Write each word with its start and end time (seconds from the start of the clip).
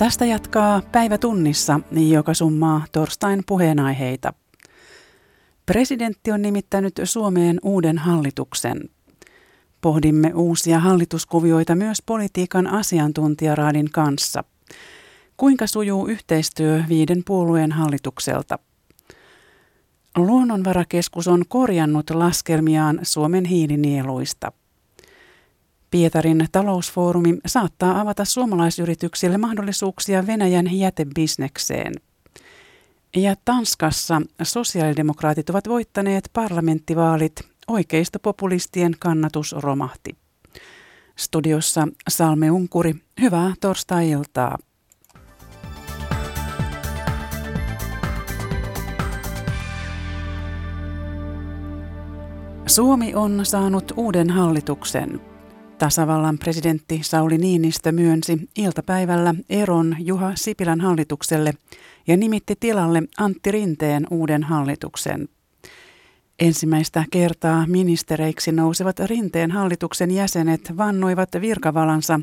Tästä 0.00 0.24
jatkaa 0.24 0.82
päivä 0.92 1.18
tunnissa, 1.18 1.80
joka 2.08 2.34
summaa 2.34 2.84
torstain 2.92 3.42
puheenaiheita. 3.46 4.32
Presidentti 5.66 6.32
on 6.32 6.42
nimittänyt 6.42 7.00
Suomeen 7.04 7.58
uuden 7.62 7.98
hallituksen. 7.98 8.90
Pohdimme 9.80 10.32
uusia 10.34 10.78
hallituskuvioita 10.78 11.74
myös 11.74 12.02
politiikan 12.06 12.66
asiantuntijaraadin 12.66 13.90
kanssa. 13.90 14.44
Kuinka 15.36 15.66
sujuu 15.66 16.06
yhteistyö 16.06 16.82
viiden 16.88 17.22
puolueen 17.26 17.72
hallitukselta? 17.72 18.58
Luonnonvarakeskus 20.16 21.28
on 21.28 21.44
korjannut 21.48 22.10
laskelmiaan 22.10 23.00
Suomen 23.02 23.44
hiilinieluista. 23.44 24.52
Pietarin 25.90 26.46
talousfoorumi 26.52 27.38
saattaa 27.46 28.00
avata 28.00 28.24
suomalaisyrityksille 28.24 29.38
mahdollisuuksia 29.38 30.26
Venäjän 30.26 30.78
jätebisnekseen. 30.78 31.92
Ja 33.16 33.34
Tanskassa 33.44 34.22
sosiaalidemokraatit 34.42 35.50
ovat 35.50 35.68
voittaneet 35.68 36.30
parlamenttivaalit, 36.32 37.40
oikeista 37.68 38.18
populistien 38.18 38.96
kannatus 38.98 39.52
romahti. 39.52 40.16
Studiossa 41.16 41.88
Salme 42.08 42.50
Unkuri, 42.50 42.94
hyvää 43.20 43.54
torstai-iltaa. 43.60 44.58
Suomi 52.66 53.14
on 53.14 53.46
saanut 53.46 53.92
uuden 53.96 54.30
hallituksen. 54.30 55.29
Tasavallan 55.80 56.38
presidentti 56.38 57.00
Sauli 57.02 57.38
Niinistö 57.38 57.92
myönsi 57.92 58.48
iltapäivällä 58.56 59.34
eron 59.50 59.96
Juha 59.98 60.32
Sipilän 60.34 60.80
hallitukselle 60.80 61.54
ja 62.06 62.16
nimitti 62.16 62.54
tilalle 62.60 63.02
Antti 63.18 63.50
Rinteen 63.50 64.06
uuden 64.10 64.42
hallituksen. 64.42 65.28
Ensimmäistä 66.38 67.04
kertaa 67.10 67.66
ministereiksi 67.66 68.52
nousevat 68.52 69.00
Rinteen 69.00 69.50
hallituksen 69.50 70.10
jäsenet 70.10 70.76
vannoivat 70.76 71.28
virkavalansa 71.40 72.20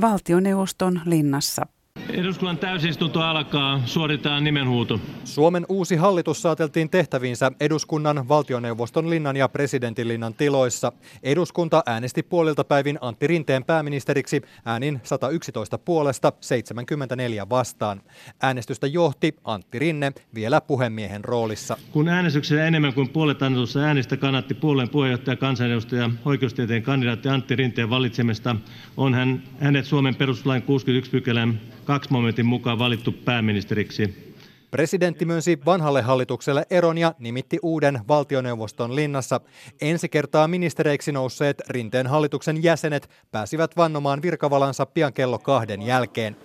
valtioneuvoston 0.00 1.00
linnassa. 1.04 1.66
Eduskunnan 2.12 2.58
täysistunto 2.58 3.20
alkaa. 3.20 3.82
Suoritetaan 3.86 4.44
nimenhuuto. 4.44 5.00
Suomen 5.24 5.66
uusi 5.68 5.96
hallitus 5.96 6.42
saateltiin 6.42 6.90
tehtäviinsä 6.90 7.52
eduskunnan, 7.60 8.28
valtioneuvoston 8.28 9.10
linnan 9.10 9.36
ja 9.36 9.48
presidentin 9.48 10.08
linnan 10.08 10.34
tiloissa. 10.34 10.92
Eduskunta 11.22 11.82
äänesti 11.86 12.22
puolilta 12.22 12.64
päivin 12.64 12.98
Antti 13.00 13.26
Rinteen 13.26 13.64
pääministeriksi 13.64 14.42
äänin 14.64 15.00
111 15.02 15.78
puolesta 15.78 16.32
74 16.40 17.48
vastaan. 17.48 18.00
Äänestystä 18.42 18.86
johti 18.86 19.34
Antti 19.44 19.78
Rinne 19.78 20.12
vielä 20.34 20.60
puhemiehen 20.60 21.24
roolissa. 21.24 21.76
Kun 21.92 22.08
äänestyksessä 22.08 22.66
enemmän 22.66 22.94
kuin 22.94 23.08
puolet 23.08 23.42
annetussa 23.42 23.80
äänistä 23.80 24.16
kannatti 24.16 24.54
puolueen 24.54 24.88
puheenjohtaja, 24.88 25.36
kansanedustaja, 25.36 26.10
oikeustieteen 26.24 26.82
kandidaatti 26.82 27.28
Antti 27.28 27.56
Rinteen 27.56 27.90
valitsemista, 27.90 28.56
on 28.96 29.14
hän, 29.14 29.42
hänet 29.60 29.84
Suomen 29.84 30.14
perustuslain 30.14 30.62
61 30.62 31.10
pykälän 31.10 31.60
kaksi 31.84 32.12
momentin 32.12 32.46
mukaan 32.46 32.78
valittu 32.78 33.12
pääministeriksi. 33.12 34.32
Presidentti 34.70 35.24
myönsi 35.24 35.58
vanhalle 35.66 36.02
hallitukselle 36.02 36.66
eron 36.70 36.98
ja 36.98 37.14
nimitti 37.18 37.58
uuden 37.62 38.00
valtioneuvoston 38.08 38.96
linnassa. 38.96 39.40
Ensi 39.80 40.08
kertaa 40.08 40.48
ministereiksi 40.48 41.12
nousseet 41.12 41.62
Rinteen 41.68 42.06
hallituksen 42.06 42.62
jäsenet 42.62 43.10
pääsivät 43.30 43.76
vannomaan 43.76 44.22
virkavalansa 44.22 44.86
pian 44.86 45.12
kello 45.12 45.38
kahden 45.38 45.82
jälkeen. 45.82 46.36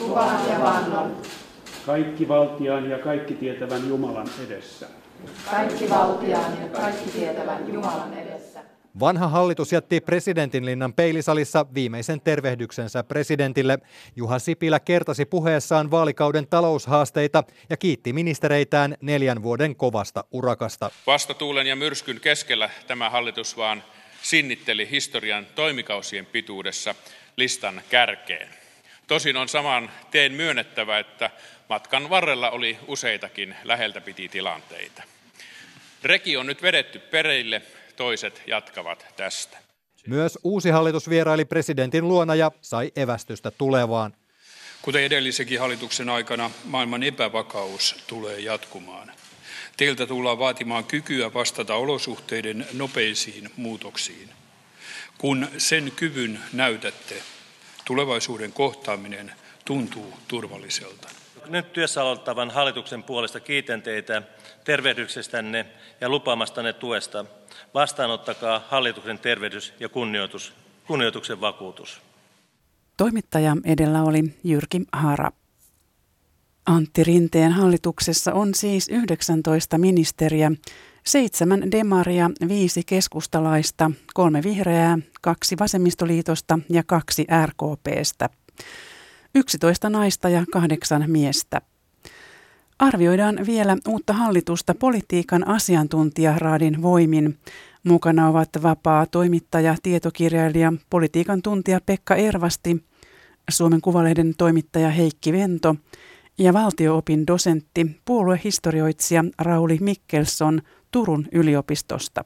Lupaan 0.00 0.50
ja 0.50 0.60
vannon. 0.60 1.16
Kaikki 1.86 2.28
valtiaan 2.28 2.90
ja 2.90 2.98
kaikki 2.98 3.34
tietävän 3.34 3.88
Jumalan 3.88 4.28
edessä. 4.46 4.86
Kaikki 5.50 5.90
valtiaan 5.90 6.52
ja 6.62 6.68
kaikki 6.68 7.10
tietävän 7.10 7.72
Jumalan 7.72 8.14
edessä. 8.14 8.60
Vanha 9.00 9.28
hallitus 9.28 9.72
jätti 9.72 10.00
presidentinlinnan 10.00 10.92
peilisalissa 10.92 11.66
viimeisen 11.74 12.20
tervehdyksensä 12.20 13.02
presidentille. 13.02 13.78
Juha 14.16 14.38
Sipilä 14.38 14.80
kertasi 14.80 15.24
puheessaan 15.24 15.90
vaalikauden 15.90 16.46
taloushaasteita 16.46 17.44
ja 17.70 17.76
kiitti 17.76 18.12
ministereitään 18.12 18.96
neljän 19.00 19.42
vuoden 19.42 19.76
kovasta 19.76 20.24
urakasta. 20.30 20.90
Vastatuulen 21.06 21.66
ja 21.66 21.76
myrskyn 21.76 22.20
keskellä 22.20 22.70
tämä 22.86 23.10
hallitus 23.10 23.56
vaan 23.56 23.84
sinnitteli 24.22 24.90
historian 24.90 25.46
toimikausien 25.54 26.26
pituudessa 26.26 26.94
listan 27.36 27.82
kärkeen. 27.90 28.48
Tosin 29.06 29.36
on 29.36 29.48
saman 29.48 29.90
teen 30.10 30.32
myönnettävä, 30.32 30.98
että 30.98 31.30
matkan 31.68 32.10
varrella 32.10 32.50
oli 32.50 32.78
useitakin 32.86 33.54
läheltä 33.64 34.00
piti 34.00 34.28
tilanteita. 34.28 35.02
Reki 36.02 36.36
on 36.36 36.46
nyt 36.46 36.62
vedetty 36.62 36.98
pereille 36.98 37.62
toiset 37.98 38.42
jatkavat 38.46 39.06
tästä. 39.16 39.58
Myös 40.06 40.38
uusi 40.44 40.70
hallitus 40.70 41.08
vieraili 41.08 41.44
presidentin 41.44 42.08
luona 42.08 42.34
ja 42.34 42.52
sai 42.60 42.92
evästystä 42.96 43.50
tulevaan. 43.50 44.14
Kuten 44.82 45.02
edellisenkin 45.02 45.60
hallituksen 45.60 46.08
aikana, 46.08 46.50
maailman 46.64 47.02
epävakaus 47.02 48.04
tulee 48.06 48.40
jatkumaan. 48.40 49.12
Teiltä 49.76 50.06
tullaan 50.06 50.38
vaatimaan 50.38 50.84
kykyä 50.84 51.34
vastata 51.34 51.74
olosuhteiden 51.74 52.66
nopeisiin 52.72 53.50
muutoksiin. 53.56 54.30
Kun 55.18 55.48
sen 55.58 55.92
kyvyn 55.96 56.40
näytätte, 56.52 57.22
tulevaisuuden 57.84 58.52
kohtaaminen 58.52 59.32
tuntuu 59.68 60.12
turvalliselta. 60.28 61.08
Nyt 61.46 61.72
työssä 61.72 62.02
aloittavan 62.02 62.50
hallituksen 62.50 63.02
puolesta 63.02 63.40
kiitän 63.40 63.82
teitä 63.82 64.22
tervehdyksestänne 64.64 65.66
ja 66.00 66.08
lupaamastanne 66.08 66.72
tuesta. 66.72 67.24
Vastaanottakaa 67.74 68.62
hallituksen 68.68 69.18
tervehdys 69.18 69.74
ja 69.80 69.88
kunnioitus, 69.88 70.52
kunnioituksen 70.86 71.40
vakuutus. 71.40 72.00
Toimittaja 72.96 73.56
edellä 73.64 74.02
oli 74.02 74.24
Jyrki 74.44 74.80
Hara. 74.92 75.32
Antti 76.66 77.04
Rinteen 77.04 77.52
hallituksessa 77.52 78.32
on 78.32 78.54
siis 78.54 78.88
19 78.88 79.78
ministeriä, 79.78 80.52
seitsemän 81.06 81.70
demaria, 81.70 82.30
viisi 82.48 82.82
keskustalaista, 82.86 83.90
kolme 84.14 84.42
vihreää, 84.42 84.98
kaksi 85.20 85.56
vasemmistoliitosta 85.58 86.58
ja 86.70 86.82
kaksi 86.86 87.26
RKPstä. 87.46 88.28
11 89.34 89.90
naista 89.90 90.28
ja 90.28 90.44
kahdeksan 90.52 91.04
miestä. 91.06 91.60
Arvioidaan 92.78 93.38
vielä 93.46 93.76
uutta 93.88 94.12
hallitusta 94.12 94.74
politiikan 94.74 95.48
asiantuntijaraadin 95.48 96.82
voimin. 96.82 97.38
Mukana 97.84 98.28
ovat 98.28 98.48
vapaa 98.62 99.06
toimittaja, 99.06 99.76
tietokirjailija, 99.82 100.72
politiikan 100.90 101.42
tuntija 101.42 101.80
Pekka 101.86 102.14
Ervasti, 102.16 102.84
Suomen 103.50 103.80
Kuvalehden 103.80 104.34
toimittaja 104.38 104.90
Heikki 104.90 105.32
Vento 105.32 105.76
ja 106.38 106.52
valtioopin 106.52 107.26
dosentti, 107.26 107.86
puoluehistorioitsija 108.04 109.24
Rauli 109.38 109.78
Mikkelson 109.80 110.62
Turun 110.90 111.26
yliopistosta. 111.32 112.24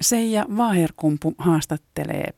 Seija 0.00 0.46
Vaherkumpu 0.56 1.34
haastattelee. 1.38 2.37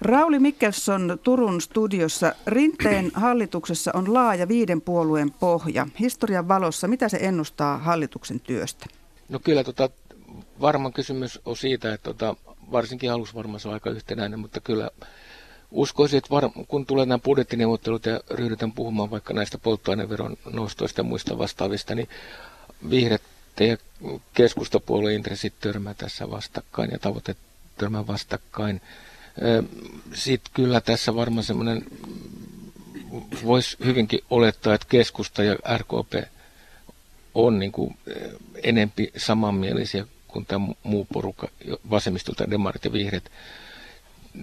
Rauli 0.00 0.38
Mikkelson 0.38 1.18
Turun 1.22 1.60
studiossa. 1.60 2.34
Rinteen 2.46 3.10
hallituksessa 3.14 3.90
on 3.94 4.14
laaja 4.14 4.48
viiden 4.48 4.80
puolueen 4.80 5.30
pohja. 5.30 5.86
Historian 6.00 6.48
valossa, 6.48 6.88
mitä 6.88 7.08
se 7.08 7.18
ennustaa 7.20 7.78
hallituksen 7.78 8.40
työstä? 8.40 8.86
No 9.28 9.38
kyllä 9.38 9.64
tota, 9.64 9.90
varmaan 10.60 10.92
kysymys 10.92 11.40
on 11.44 11.56
siitä, 11.56 11.94
että 11.94 12.04
tota, 12.04 12.36
varsinkin 12.72 13.12
alussa 13.12 13.34
varmaan 13.34 13.60
se 13.60 13.68
on 13.68 13.74
aika 13.74 13.90
yhtenäinen, 13.90 14.38
mutta 14.38 14.60
kyllä 14.60 14.90
uskoisin, 15.70 16.18
että 16.18 16.30
var, 16.30 16.50
kun 16.68 16.86
tulee 16.86 17.06
nämä 17.06 17.18
budjettineuvottelut 17.18 18.06
ja 18.06 18.20
ryhdytään 18.30 18.72
puhumaan 18.72 19.10
vaikka 19.10 19.34
näistä 19.34 19.58
polttoaineveron 19.58 20.36
nostoista 20.52 21.00
ja 21.00 21.04
muista 21.04 21.38
vastaavista, 21.38 21.94
niin 21.94 22.08
vihreät 22.90 23.22
ja 23.60 23.76
keskustapuolueen 24.34 25.16
intressit 25.16 25.54
törmää 25.60 25.94
tässä 25.94 26.30
vastakkain 26.30 26.90
ja 26.90 26.98
tavoitteet 26.98 27.38
törmää 27.78 28.06
vastakkain. 28.06 28.80
Sitten 30.14 30.52
kyllä 30.54 30.80
tässä 30.80 31.14
varmaan 31.14 31.44
semmoinen, 31.44 31.84
voisi 33.44 33.76
hyvinkin 33.84 34.20
olettaa, 34.30 34.74
että 34.74 34.86
keskusta 34.90 35.44
ja 35.44 35.56
RKP 35.78 36.28
on 37.34 37.58
niin 37.58 37.72
kuin 37.72 37.96
enempi 38.62 39.12
samanmielisiä 39.16 40.06
kuin 40.28 40.46
tämä 40.46 40.68
muu 40.82 41.06
porukka, 41.12 41.48
vasemmistolta, 41.90 42.50
demarit 42.50 42.84
ja 42.84 42.92
vihreät. 42.92 43.30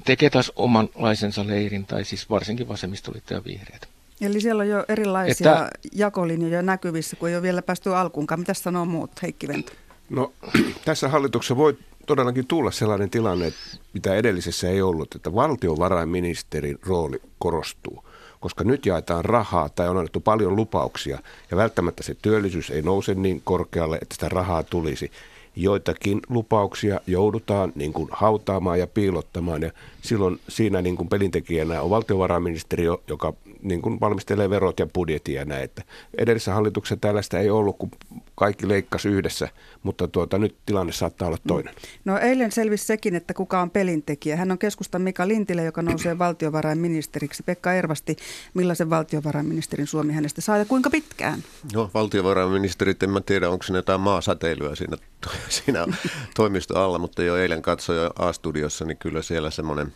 Tekee 0.05 0.29
taas 0.29 0.51
omanlaisensa 0.55 1.47
leirin, 1.47 1.85
tai 1.85 2.05
siis 2.05 2.29
varsinkin 2.29 2.67
vasemmistoliitto 2.67 3.33
ja 3.33 3.43
vihreät. 3.45 3.87
Eli 4.21 4.41
siellä 4.41 4.61
on 4.61 4.69
jo 4.69 4.85
erilaisia 4.87 5.51
että, 5.51 5.69
jakolinjoja 5.91 6.61
näkyvissä, 6.61 7.15
kun 7.15 7.29
ei 7.29 7.35
ole 7.35 7.41
vielä 7.41 7.61
päästy 7.61 7.95
alkuunkaan. 7.95 8.39
Mitä 8.39 8.53
sanoo 8.53 8.85
muut, 8.85 9.21
Heikki 9.21 9.47
Vento? 9.47 9.71
No 10.09 10.33
tässä 10.85 11.09
hallituksessa 11.09 11.57
voi 11.57 11.77
todellakin 12.05 12.47
tulla 12.47 12.71
sellainen 12.71 13.09
tilanne, 13.09 13.53
mitä 13.93 14.15
edellisessä 14.15 14.69
ei 14.69 14.81
ollut, 14.81 15.15
että 15.15 15.35
valtiovarainministerin 15.35 16.79
rooli 16.87 17.21
korostuu 17.39 18.05
koska 18.45 18.63
nyt 18.63 18.85
jaetaan 18.85 19.25
rahaa 19.25 19.69
tai 19.69 19.89
on 19.89 19.97
annettu 19.97 20.19
paljon 20.19 20.55
lupauksia 20.55 21.19
ja 21.51 21.57
välttämättä 21.57 22.03
se 22.03 22.15
työllisyys 22.21 22.69
ei 22.69 22.81
nouse 22.81 23.13
niin 23.13 23.41
korkealle, 23.43 23.97
että 24.01 24.15
sitä 24.15 24.29
rahaa 24.29 24.63
tulisi. 24.63 25.11
Joitakin 25.55 26.19
lupauksia 26.29 26.99
joudutaan 27.07 27.71
niin 27.75 27.93
kuin 27.93 28.09
hautaamaan 28.11 28.79
ja 28.79 28.87
piilottamaan 28.87 29.61
ja 29.61 29.71
silloin 30.01 30.39
siinä 30.49 30.81
niin 30.81 30.95
kuin 30.95 31.09
pelintekijänä 31.09 31.81
on 31.81 31.89
valtiovarainministeriö, 31.89 32.97
joka 33.07 33.33
niin 33.65 33.81
kuin 33.81 33.99
valmistelee 33.99 34.49
verot 34.49 34.79
ja 34.79 34.87
budjetia 34.93 35.39
ja 35.41 35.45
näin. 35.45 35.63
Että 35.63 35.83
edellisessä 36.17 36.53
hallituksessa 36.53 36.97
tällaista 37.01 37.39
ei 37.39 37.49
ollut, 37.49 37.77
kun 37.77 37.91
kaikki 38.35 38.67
leikkasi 38.67 39.09
yhdessä, 39.09 39.49
mutta 39.83 40.07
tuota, 40.07 40.37
nyt 40.37 40.55
tilanne 40.65 40.93
saattaa 40.93 41.27
olla 41.27 41.37
toinen. 41.47 41.73
No 42.05 42.17
eilen 42.17 42.51
selvisi 42.51 42.85
sekin, 42.85 43.15
että 43.15 43.33
kuka 43.33 43.61
on 43.61 43.69
pelintekijä. 43.69 44.35
Hän 44.35 44.51
on 44.51 44.57
keskustan 44.57 45.01
Mika 45.01 45.27
Lintilä, 45.27 45.61
joka 45.61 45.81
nousee 45.81 46.17
valtiovarainministeriksi. 46.25 47.43
Pekka 47.43 47.73
Ervasti, 47.73 48.15
millaisen 48.53 48.89
valtiovarainministerin 48.89 49.87
Suomi 49.87 50.13
hänestä 50.13 50.41
saa 50.41 50.57
ja 50.57 50.65
kuinka 50.65 50.89
pitkään? 50.89 51.43
No 51.73 51.89
valtiovarainministerit, 51.93 53.03
en 53.03 53.09
mä 53.09 53.21
tiedä, 53.21 53.49
onko 53.49 53.63
se 53.63 53.73
jotain 53.73 54.01
maasäteilyä 54.01 54.75
siinä, 54.75 54.97
siinä 55.49 55.85
toimisto 56.35 56.83
alla, 56.83 56.99
mutta 56.99 57.23
jo 57.23 57.37
eilen 57.37 57.61
katsoin 57.61 58.11
A-studiossa, 58.19 58.85
niin 58.85 58.97
kyllä 58.97 59.21
siellä 59.21 59.51
semmoinen 59.51 59.93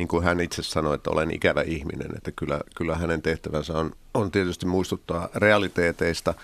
niin 0.00 0.08
kuin 0.08 0.24
hän 0.24 0.40
itse 0.40 0.62
sanoi, 0.62 0.94
että 0.94 1.10
olen 1.10 1.34
ikävä 1.34 1.62
ihminen, 1.62 2.16
että 2.16 2.32
kyllä, 2.32 2.60
kyllä 2.76 2.96
hänen 2.96 3.22
tehtävänsä 3.22 3.72
on, 3.78 3.92
on 4.14 4.30
tietysti 4.30 4.66
muistuttaa 4.66 5.28
realiteeteista, 5.34 6.34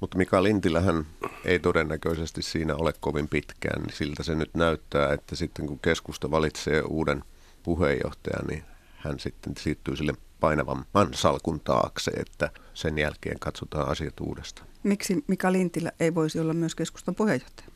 mutta 0.00 0.18
Mika 0.18 0.42
Lintilähän 0.42 1.06
ei 1.44 1.58
todennäköisesti 1.58 2.42
siinä 2.42 2.74
ole 2.74 2.92
kovin 3.00 3.28
pitkään, 3.28 3.82
niin 3.82 3.96
siltä 3.96 4.22
se 4.22 4.34
nyt 4.34 4.54
näyttää, 4.54 5.12
että 5.12 5.36
sitten 5.36 5.66
kun 5.66 5.78
keskusta 5.78 6.30
valitsee 6.30 6.82
uuden 6.82 7.24
puheenjohtajan, 7.62 8.46
niin 8.46 8.64
hän 8.96 9.18
sitten 9.18 9.52
siirtyy 9.58 9.96
sille 9.96 10.12
painavamman 10.40 11.14
salkun 11.14 11.60
taakse, 11.60 12.10
että 12.10 12.50
sen 12.74 12.98
jälkeen 12.98 13.38
katsotaan 13.38 13.88
asiat 13.88 14.20
uudestaan. 14.20 14.68
Miksi 14.82 15.24
Mika 15.26 15.52
Lintilä 15.52 15.92
ei 16.00 16.14
voisi 16.14 16.40
olla 16.40 16.54
myös 16.54 16.74
keskustan 16.74 17.14
puheenjohtaja? 17.14 17.68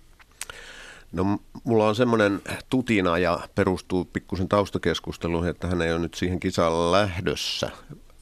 No 1.12 1.39
mulla 1.65 1.89
on 1.89 1.95
semmoinen 1.95 2.43
tutina 2.71 3.19
ja 3.19 3.49
perustuu 3.55 4.05
pikkusen 4.05 4.49
taustakeskusteluun, 4.49 5.49
että 5.49 5.67
hän 5.67 5.83
ei 5.83 5.93
ole 5.93 6.01
nyt 6.01 6.15
siihen 6.15 6.41
kisaan 6.41 6.93
lähdössä, 6.93 7.71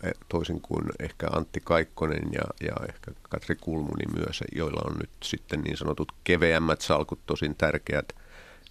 e, 0.03 0.11
toisin 0.29 0.61
kuin 0.61 0.85
ehkä 1.01 1.27
Antti 1.33 1.61
Kaikkonen 1.65 2.29
ja, 2.33 2.69
ja 2.69 2.87
ehkä 2.89 3.11
Katri 3.23 3.57
Kulmuni 3.57 4.05
myös, 4.17 4.43
joilla 4.57 4.83
on 4.85 4.97
nyt 4.99 5.11
sitten 5.23 5.61
niin 5.61 5.77
sanotut 5.77 6.13
keveämmät 6.25 6.81
salkut, 6.81 7.27
tosin 7.27 7.55
tärkeät 7.55 8.13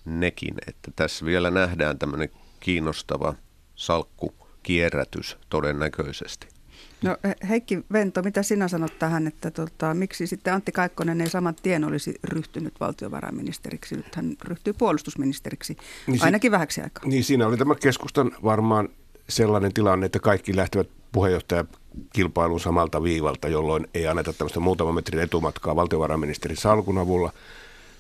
nekin. 0.06 0.56
Että 0.68 0.92
tässä 0.96 1.26
vielä 1.26 1.52
nähdään 1.52 2.00
tämmöinen 2.00 2.30
kiinnostava 2.60 3.34
salkkukierrätys 3.76 5.38
todennäköisesti. 5.50 6.57
No 7.02 7.18
Heikki 7.50 7.80
Vento, 7.94 8.22
mitä 8.22 8.44
sinä 8.44 8.68
sanot 8.68 9.00
tähän, 9.00 9.28
että 9.28 9.52
tota, 9.52 9.94
miksi 9.94 10.28
sitten 10.28 10.54
Antti 10.54 10.72
Kaikkonen 10.72 11.22
ei 11.22 11.30
saman 11.30 11.56
tien 11.64 11.84
olisi 11.84 12.16
ryhtynyt 12.24 12.74
valtiovarainministeriksi? 12.80 13.96
Nyt 13.96 14.16
hän 14.16 14.36
ryhtyy 14.44 14.74
puolustusministeriksi 14.74 15.78
niin 16.08 16.24
ainakin 16.24 16.48
si- 16.50 16.52
vähäksi 16.52 16.82
aikaa. 16.82 17.04
Niin 17.06 17.24
siinä 17.24 17.48
oli 17.48 17.58
tämä 17.58 17.76
keskustan 17.76 18.32
varmaan 18.44 18.90
sellainen 19.30 19.74
tilanne, 19.74 20.06
että 20.06 20.20
kaikki 20.20 20.56
lähtevät 20.56 20.88
puheenjohtajakilpailuun 21.12 22.60
samalta 22.60 23.04
viivalta, 23.04 23.48
jolloin 23.48 23.88
ei 23.94 24.08
anneta 24.08 24.34
tämmöistä 24.34 24.60
muutaman 24.60 24.96
metrin 24.96 25.20
etumatkaa 25.20 25.76
valtiovarainministerin 25.76 26.58
salkun 26.58 26.98
avulla. 26.98 27.32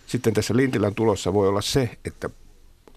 Sitten 0.08 0.34
tässä 0.34 0.56
Lintilän 0.56 0.96
tulossa 0.96 1.34
voi 1.34 1.48
olla 1.48 1.62
se, 1.62 1.90
että 2.06 2.30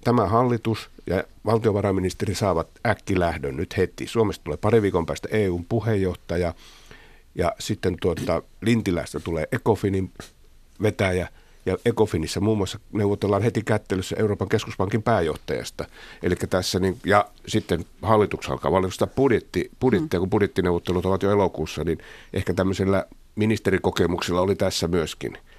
tämä 0.05 0.27
hallitus 0.27 0.91
ja 1.07 1.25
valtiovarainministeri 1.47 2.35
saavat 2.35 2.69
äkkilähdön 2.87 3.57
nyt 3.57 3.77
heti. 3.77 4.07
Suomesta 4.07 4.45
tulee 4.45 4.57
pari 4.57 4.83
viikon 4.83 5.07
päästä 5.07 5.29
EUn 5.31 5.65
puheenjohtaja 5.65 6.55
ja 7.35 7.53
sitten 7.59 7.97
tuota, 8.01 8.43
Lintilästä 8.61 9.21
tulee 9.21 9.49
Ecofinin 9.53 10.13
vetäjä 10.83 11.29
ja 11.67 11.77
Ecofinissa 11.85 12.41
muun 12.41 12.59
muassa 12.59 12.79
neuvotellaan 12.93 13.43
heti 13.43 13.63
kättelyssä 13.63 14.17
Euroopan 14.19 14.49
keskuspankin 14.49 15.03
pääjohtajasta. 15.03 15.85
Eli 16.23 16.37
tässä 16.37 16.81
niin, 16.81 16.99
ja 17.07 17.27
sitten 17.47 17.85
hallitus 18.03 18.51
alkaa 18.51 18.73
valmistaa 18.73 19.09
budjetti, 19.09 19.71
budjettia, 19.81 20.21
kun 20.21 20.31
budjettineuvottelut 20.31 21.07
ovat 21.07 21.23
jo 21.23 21.31
elokuussa, 21.31 21.85
niin 21.85 21.99
ehkä 22.33 22.55
tämmöisellä 22.55 23.07
ministerikokemuksella 23.37 24.41
oli 24.41 24.57
tässä 24.57 24.89
myöskin– 24.89 25.39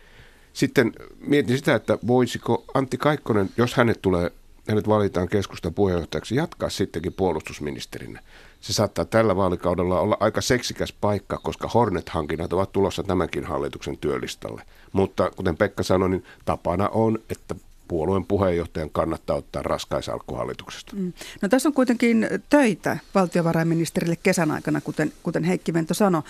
sitten 0.54 0.94
mietin 1.20 1.58
sitä, 1.58 1.76
että 1.76 1.98
voisiko 2.08 2.64
Antti 2.74 2.98
Kaikkonen, 2.98 3.50
jos 3.58 3.76
hänet 3.76 4.02
tulee 4.02 4.32
hänet 4.70 4.88
valitaan 4.88 5.30
keskustan 5.30 5.74
puheenjohtajaksi, 5.74 6.36
jatkaa 6.36 6.70
sittenkin 6.70 7.14
puolustusministerinä. 7.14 8.22
Se 8.62 8.74
saattaa 8.74 9.06
tällä 9.06 9.36
vaalikaudella 9.36 10.00
olla 10.00 10.18
aika 10.20 10.42
seksikäs 10.42 10.94
paikka, 11.02 11.40
koska 11.44 11.68
Hornet-hankinnat 11.74 12.54
ovat 12.54 12.72
tulossa 12.72 13.04
tämänkin 13.04 13.44
hallituksen 13.44 13.98
työlistalle. 13.98 14.64
Mutta 14.94 15.32
kuten 15.36 15.58
Pekka 15.58 15.84
sanoi, 15.84 16.10
niin 16.10 16.24
tapana 16.46 16.90
on, 16.90 17.20
että 17.30 17.56
puolueen 17.92 18.26
puheenjohtajan 18.26 18.90
kannattaa 18.90 19.36
ottaa 19.36 19.64
raskaisalkku 19.64 20.36
hallituksesta. 20.36 20.96
Mm. 20.96 21.14
No 21.42 21.50
tässä 21.50 21.70
on 21.70 21.74
kuitenkin 21.74 22.28
töitä 22.50 22.98
valtiovarainministerille 23.16 24.16
kesän 24.24 24.52
aikana, 24.52 24.82
kuten, 24.82 25.14
kuten 25.24 25.44
Heikki 25.44 25.74
Vento 25.74 25.94
sanoi. 25.94 26.22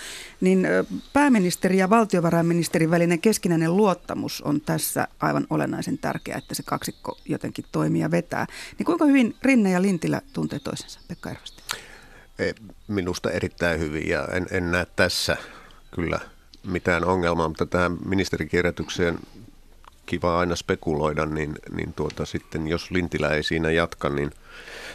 Niin 0.41 0.67
pääministeri 1.13 1.77
ja 1.77 1.89
valtiovarainministerin 1.89 2.91
välinen 2.91 3.19
keskinäinen 3.19 3.77
luottamus 3.77 4.41
on 4.41 4.61
tässä 4.61 5.07
aivan 5.19 5.47
olennaisen 5.49 5.97
tärkeää, 5.97 6.37
että 6.37 6.55
se 6.55 6.63
kaksikko 6.63 7.17
jotenkin 7.25 7.65
toimii 7.71 8.01
ja 8.01 8.11
vetää. 8.11 8.47
Niin 8.77 8.85
kuinka 8.85 9.05
hyvin 9.05 9.35
Rinne 9.41 9.71
ja 9.71 9.81
Lintilä 9.81 10.21
tuntee 10.33 10.59
toisensa, 10.59 10.99
Pekka 11.07 11.29
Ervasti? 11.29 11.63
E, 12.39 12.51
minusta 12.87 13.31
erittäin 13.31 13.79
hyvin 13.79 14.09
ja 14.09 14.27
en, 14.31 14.47
en 14.51 14.71
näe 14.71 14.87
tässä 14.95 15.37
kyllä 15.91 16.19
mitään 16.63 17.05
ongelmaa, 17.05 17.47
mutta 17.47 17.65
tähän 17.65 17.97
ministerikirjoitukseen 18.05 19.19
kiva 20.11 20.39
aina 20.39 20.55
spekuloida, 20.55 21.25
niin, 21.25 21.55
niin 21.75 21.93
tuota, 21.93 22.25
sitten 22.25 22.67
jos 22.67 22.91
Lintilä 22.91 23.29
ei 23.29 23.43
siinä 23.43 23.71
jatka, 23.71 24.09
niin 24.09 24.31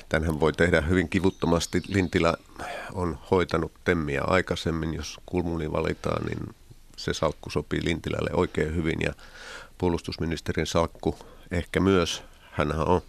tänhän 0.09 0.41
voi 0.41 0.53
tehdä 0.53 0.81
hyvin 0.81 1.09
kivuttomasti. 1.09 1.83
Lintilä 1.89 2.35
on 2.93 3.19
hoitanut 3.31 3.73
temmiä 3.85 4.23
aikaisemmin, 4.23 4.95
jos 4.95 5.21
kulmuni 5.27 5.73
valitaan, 5.73 6.27
niin 6.27 6.55
se 6.97 7.15
salkku 7.15 7.51
sopii 7.51 7.85
Lintilälle 7.85 8.31
oikein 8.33 8.77
hyvin 8.77 8.99
ja 9.01 9.13
puolustusministerin 9.79 10.67
salkku 10.67 11.19
ehkä 11.51 11.81
myös. 11.81 12.23
Hänhän 12.51 12.89
on 12.89 13.01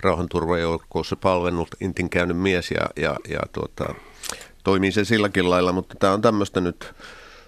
rauhanturvajoukossa 0.00 1.16
palvennut 1.16 1.68
intin 1.80 2.10
käynyt 2.10 2.38
mies 2.38 2.70
ja, 2.70 2.90
ja, 2.96 3.16
ja 3.28 3.40
tuota, 3.52 3.94
toimii 4.64 4.92
se 4.92 5.04
silläkin 5.04 5.50
lailla, 5.50 5.72
mutta 5.72 5.94
tämä 5.98 6.12
on 6.12 6.22
tämmöistä 6.22 6.60
nyt 6.60 6.94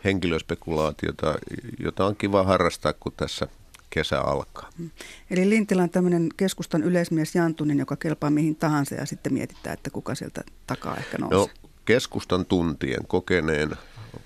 henkilöspekulaatiota, 0.04 1.34
jota 1.78 2.06
on 2.06 2.16
kiva 2.16 2.42
harrastaa, 2.42 2.92
kun 2.92 3.12
tässä 3.16 3.48
kesä 3.90 4.20
alkaa. 4.20 4.70
Mm. 4.78 4.90
Eli 5.30 5.50
Lintilä 5.50 5.82
on 5.82 5.90
tämmöinen 5.90 6.28
keskustan 6.36 6.82
yleismies 6.82 7.34
Jantunen, 7.34 7.78
joka 7.78 7.96
kelpaa 7.96 8.30
mihin 8.30 8.56
tahansa 8.56 8.94
ja 8.94 9.06
sitten 9.06 9.32
mietitään, 9.32 9.74
että 9.74 9.90
kuka 9.90 10.14
sieltä 10.14 10.42
takaa 10.66 10.96
ehkä 10.96 11.18
nousee. 11.18 11.38
No, 11.38 11.48
keskustan 11.84 12.46
tuntien 12.46 13.06
kokeneen 13.06 13.70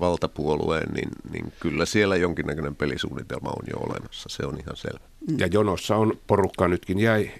valtapuolueen, 0.01 0.93
niin, 0.95 1.09
niin 1.33 1.53
kyllä 1.61 1.87
siellä 1.87 2.17
jonkinnäköinen 2.17 2.77
pelisuunnitelma 2.77 3.51
on 3.51 3.65
jo 3.71 3.77
olemassa. 3.77 4.29
Se 4.29 4.47
on 4.47 4.59
ihan 4.61 4.77
selvä. 4.77 5.05
Mm. 5.29 5.37
Ja 5.39 5.47
jonossa 5.47 5.97
on 5.97 6.19
porukka 6.27 6.69
nytkin 6.69 6.99
jäi 6.99 7.31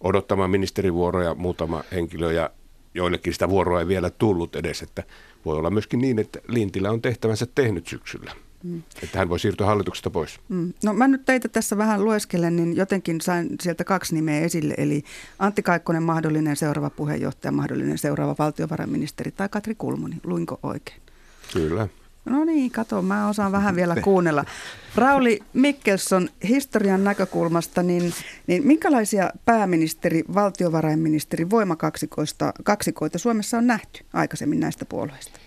odottamaan 0.00 0.50
ministerivuoroja 0.50 1.34
muutama 1.34 1.84
henkilö 1.92 2.32
ja 2.32 2.50
joillekin 2.94 3.32
sitä 3.32 3.48
vuoroa 3.48 3.80
ei 3.80 3.88
vielä 3.88 4.10
tullut 4.10 4.56
edes, 4.56 4.82
että 4.82 5.02
voi 5.44 5.56
olla 5.56 5.70
myöskin 5.70 6.00
niin, 6.00 6.18
että 6.18 6.38
Lintilä 6.48 6.90
on 6.90 7.02
tehtävänsä 7.02 7.46
tehnyt 7.54 7.86
syksyllä. 7.86 8.32
Mm. 8.66 8.82
Että 9.02 9.18
hän 9.18 9.28
voi 9.28 9.38
siirtyä 9.38 9.66
hallituksesta 9.66 10.10
pois. 10.10 10.40
Mm. 10.48 10.72
No 10.84 10.92
mä 10.92 11.08
nyt 11.08 11.24
teitä 11.24 11.48
tässä 11.48 11.78
vähän 11.78 12.04
lueskelen, 12.04 12.56
niin 12.56 12.76
jotenkin 12.76 13.20
sain 13.20 13.48
sieltä 13.60 13.84
kaksi 13.84 14.14
nimeä 14.14 14.40
esille. 14.40 14.74
Eli 14.78 15.04
Antti 15.38 15.62
Kaikkonen, 15.62 16.02
mahdollinen 16.02 16.56
seuraava 16.56 16.90
puheenjohtaja, 16.90 17.52
mahdollinen 17.52 17.98
seuraava 17.98 18.34
valtiovarainministeri 18.38 19.30
tai 19.30 19.48
Katri 19.48 19.74
Kulmuni. 19.74 20.16
Luinko 20.24 20.58
oikein? 20.62 21.00
Kyllä. 21.52 21.88
No 22.24 22.44
niin, 22.44 22.70
kato, 22.70 23.02
mä 23.02 23.28
osaan 23.28 23.52
vähän 23.52 23.76
vielä 23.76 23.96
kuunnella. 24.04 24.44
Rauli 24.94 25.40
Mikkelson, 25.52 26.28
historian 26.48 27.04
näkökulmasta, 27.04 27.82
niin, 27.82 28.12
niin 28.46 28.66
minkälaisia 28.66 29.30
pääministeri, 29.44 30.24
valtiovarainministeri 30.34 31.50
voimakaksikoita 31.50 33.18
Suomessa 33.18 33.58
on 33.58 33.66
nähty 33.66 34.04
aikaisemmin 34.12 34.60
näistä 34.60 34.84
puolueista? 34.84 35.45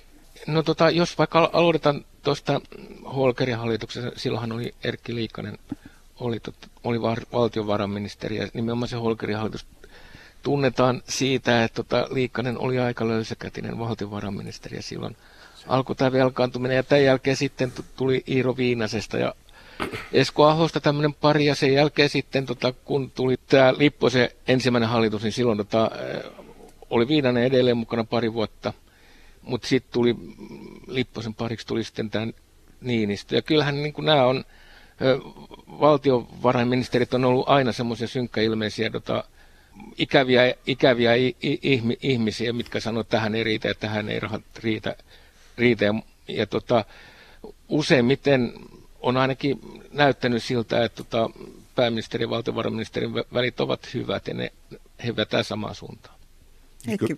No 0.49 0.63
tota, 0.63 0.89
jos 0.89 1.17
vaikka 1.17 1.49
aloitetaan 1.53 2.05
tuosta 2.23 2.61
Holkerin 3.15 3.57
hallituksessa, 3.57 4.11
silloinhan 4.15 4.51
oli 4.51 4.75
Erkki 4.83 5.15
Liikkanen, 5.15 5.57
oli, 6.19 6.39
tot, 6.39 6.55
oli 6.83 7.01
var, 7.01 7.19
valtiovarainministeri 7.33 8.37
ja 8.37 8.47
nimenomaan 8.53 8.87
se 8.87 8.95
Holkerin 8.95 9.37
hallitus. 9.37 9.65
Tunnetaan 10.43 11.01
siitä, 11.07 11.63
että 11.63 11.75
tota, 11.83 12.07
Liikkanen 12.11 12.59
oli 12.59 12.79
aika 12.79 13.07
löysäkätinen 13.07 13.79
valtiovarainministeri 13.79 14.75
ja 14.75 14.83
silloin 14.83 15.17
alkoi 15.67 15.95
tämä 15.95 16.11
velkaantuminen 16.11 16.77
ja 16.77 16.83
tämän 16.83 17.03
jälkeen 17.03 17.35
sitten 17.35 17.73
tuli 17.95 18.23
Iiro 18.27 18.57
Viinasesta 18.57 19.17
ja 19.17 19.35
Esko 20.13 20.45
Ahosta 20.45 20.79
tämmöinen 20.79 21.13
pari 21.13 21.45
ja 21.45 21.55
sen 21.55 21.73
jälkeen 21.73 22.09
sitten 22.09 22.45
tota, 22.45 22.71
kun 22.71 23.11
tuli 23.11 23.35
tämä 23.47 23.73
Lipposen 23.77 24.29
ensimmäinen 24.47 24.89
hallitus, 24.89 25.23
niin 25.23 25.31
silloin 25.31 25.57
tota, 25.57 25.91
oli 26.89 27.07
Viinanen 27.07 27.43
edelleen 27.43 27.77
mukana 27.77 28.03
pari 28.03 28.33
vuotta– 28.33 28.73
mutta 29.41 29.67
sitten 29.67 29.93
tuli 29.93 30.15
Lipposen 30.87 31.33
pariksi 31.33 31.67
tuli 31.67 31.83
sitten 31.83 32.09
tämä 32.09 32.27
Niinistö. 32.81 33.35
Ja 33.35 33.41
kyllähän 33.41 33.83
niin 33.83 33.93
kuin 33.93 34.05
nämä 34.05 34.25
on, 34.25 34.43
valtiovarainministerit 35.79 37.13
on 37.13 37.25
ollut 37.25 37.49
aina 37.49 37.71
semmoisia 37.71 38.07
synkkäilmeisiä 38.07 38.89
tota, 38.89 39.23
ikäviä, 39.97 40.53
ikäviä 40.67 41.11
ihmisiä, 42.01 42.53
mitkä 42.53 42.79
sanoo, 42.79 43.01
että 43.01 43.17
tähän 43.17 43.35
ei 43.35 43.43
riitä, 43.43 43.69
että 43.69 43.87
tähän 43.87 44.09
ei 44.09 44.19
rahat 44.19 44.43
riitä. 44.63 44.95
riitä. 45.57 45.85
Ja, 45.85 45.93
ja 46.27 46.45
tota, 46.45 46.85
useimmiten 47.69 48.53
on 48.99 49.17
ainakin 49.17 49.59
näyttänyt 49.91 50.43
siltä, 50.43 50.83
että 50.83 51.03
tota, 51.03 51.29
pääministerin 51.75 52.25
ja 52.25 52.29
valtiovarainministerin 52.29 53.13
välit 53.13 53.59
ovat 53.59 53.93
hyvät 53.93 54.27
ja 54.27 54.33
ne, 54.33 54.51
he 55.05 55.15
vetää 55.15 55.43
samaan 55.43 55.75
suuntaan. 55.75 56.15
Heikki. 56.87 57.17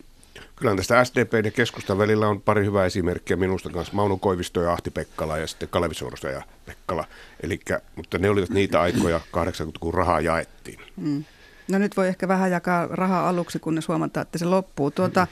Kyllä 0.55 0.75
tästä 0.75 1.03
SDP 1.03 1.45
ja 1.45 1.51
keskustan 1.51 1.97
välillä 1.97 2.27
on 2.27 2.41
pari 2.41 2.65
hyvää 2.65 2.85
esimerkkiä 2.85 3.38
minusta 3.38 3.69
kanssa. 3.69 3.93
Mauno 3.93 4.17
Koivisto 4.17 4.61
ja 4.61 4.73
Ahti 4.73 4.91
Pekkala 4.91 5.38
ja 5.38 5.47
sitten 5.47 5.69
Kalevi 5.69 5.93
Sorsa 5.93 6.29
ja 6.29 6.41
Pekkala. 6.65 7.05
Elikkä, 7.43 7.81
mutta 7.95 8.17
ne 8.17 8.29
olivat 8.29 8.50
niitä 8.50 8.81
aikoja 8.81 9.21
80 9.31 9.79
kun 9.79 9.93
rahaa 9.93 10.21
jaettiin. 10.21 10.79
Mm. 10.97 11.23
No 11.67 11.77
nyt 11.77 11.97
voi 11.97 12.07
ehkä 12.07 12.27
vähän 12.27 12.51
jakaa 12.51 12.88
rahaa 12.88 13.29
aluksi, 13.29 13.59
kunnes 13.59 13.88
huomataan, 13.88 14.21
että 14.21 14.38
se 14.38 14.45
loppuu. 14.45 14.91
Tuota, 14.91 15.27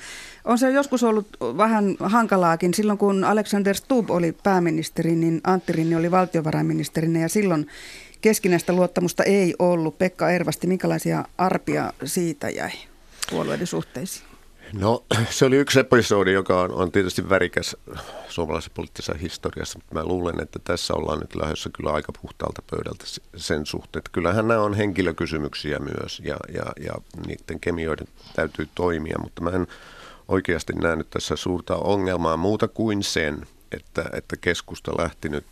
on 0.46 0.58
se 0.58 0.72
joskus 0.72 1.03
ollut 1.03 1.27
vähän 1.41 1.96
hankalaakin. 2.00 2.74
Silloin 2.74 2.98
kun 2.98 3.24
Alexander 3.24 3.75
Stubb 3.75 4.10
oli 4.10 4.32
pääministeri, 4.44 5.15
niin 5.15 5.41
Antti 5.44 5.74
Rinni 5.74 5.96
oli 5.96 6.12
valtiovarainministerinä 6.12 7.20
ja 7.20 7.29
silloin 7.29 7.68
keskinäistä 8.22 8.74
luottamusta 8.74 9.24
ei 9.24 9.56
ollut. 9.60 9.98
Pekka 9.98 10.29
Ervasti, 10.29 10.68
minkälaisia 10.68 11.25
arpia 11.38 11.94
siitä 12.03 12.50
jäi 12.50 12.72
puolueiden 13.29 13.68
suhteisiin? 13.68 14.29
No 14.74 15.06
se 15.30 15.46
oli 15.46 15.56
yksi 15.56 15.80
episodi, 15.80 16.34
joka 16.34 16.62
on, 16.62 16.72
on 16.72 16.92
tietysti 16.92 17.30
värikäs 17.30 17.78
suomalaisessa 18.30 18.72
poliittisessa 18.76 19.14
historiassa, 19.22 19.80
mutta 19.80 19.96
mä 19.96 20.06
luulen, 20.06 20.42
että 20.42 20.60
tässä 20.64 20.94
ollaan 20.94 21.20
nyt 21.20 21.36
lähdössä 21.36 21.70
kyllä 21.74 21.94
aika 21.94 22.12
puhtaalta 22.22 22.62
pöydältä 22.72 23.06
sen 23.36 23.66
suhteen. 23.66 24.00
Että 24.00 24.10
kyllähän 24.12 24.48
nämä 24.48 24.62
on 24.62 24.74
henkilökysymyksiä 24.74 25.80
myös 25.80 26.22
ja, 26.26 26.38
ja, 26.54 26.64
ja 26.86 26.94
niiden 27.28 27.60
kemioiden 27.60 28.08
täytyy 28.36 28.70
toimia, 28.76 29.20
mutta 29.24 29.42
mä 29.42 29.50
en 29.50 29.68
oikeasti 30.28 30.74
nähnyt 30.74 31.10
tässä 31.10 31.36
suurta 31.36 31.76
ongelmaa 31.76 32.38
muuta 32.38 32.68
kuin 32.68 33.04
sen, 33.04 33.48
että, 33.72 34.06
että 34.14 34.38
keskusta 34.38 34.92
lähti 34.98 35.30
nyt, 35.30 35.46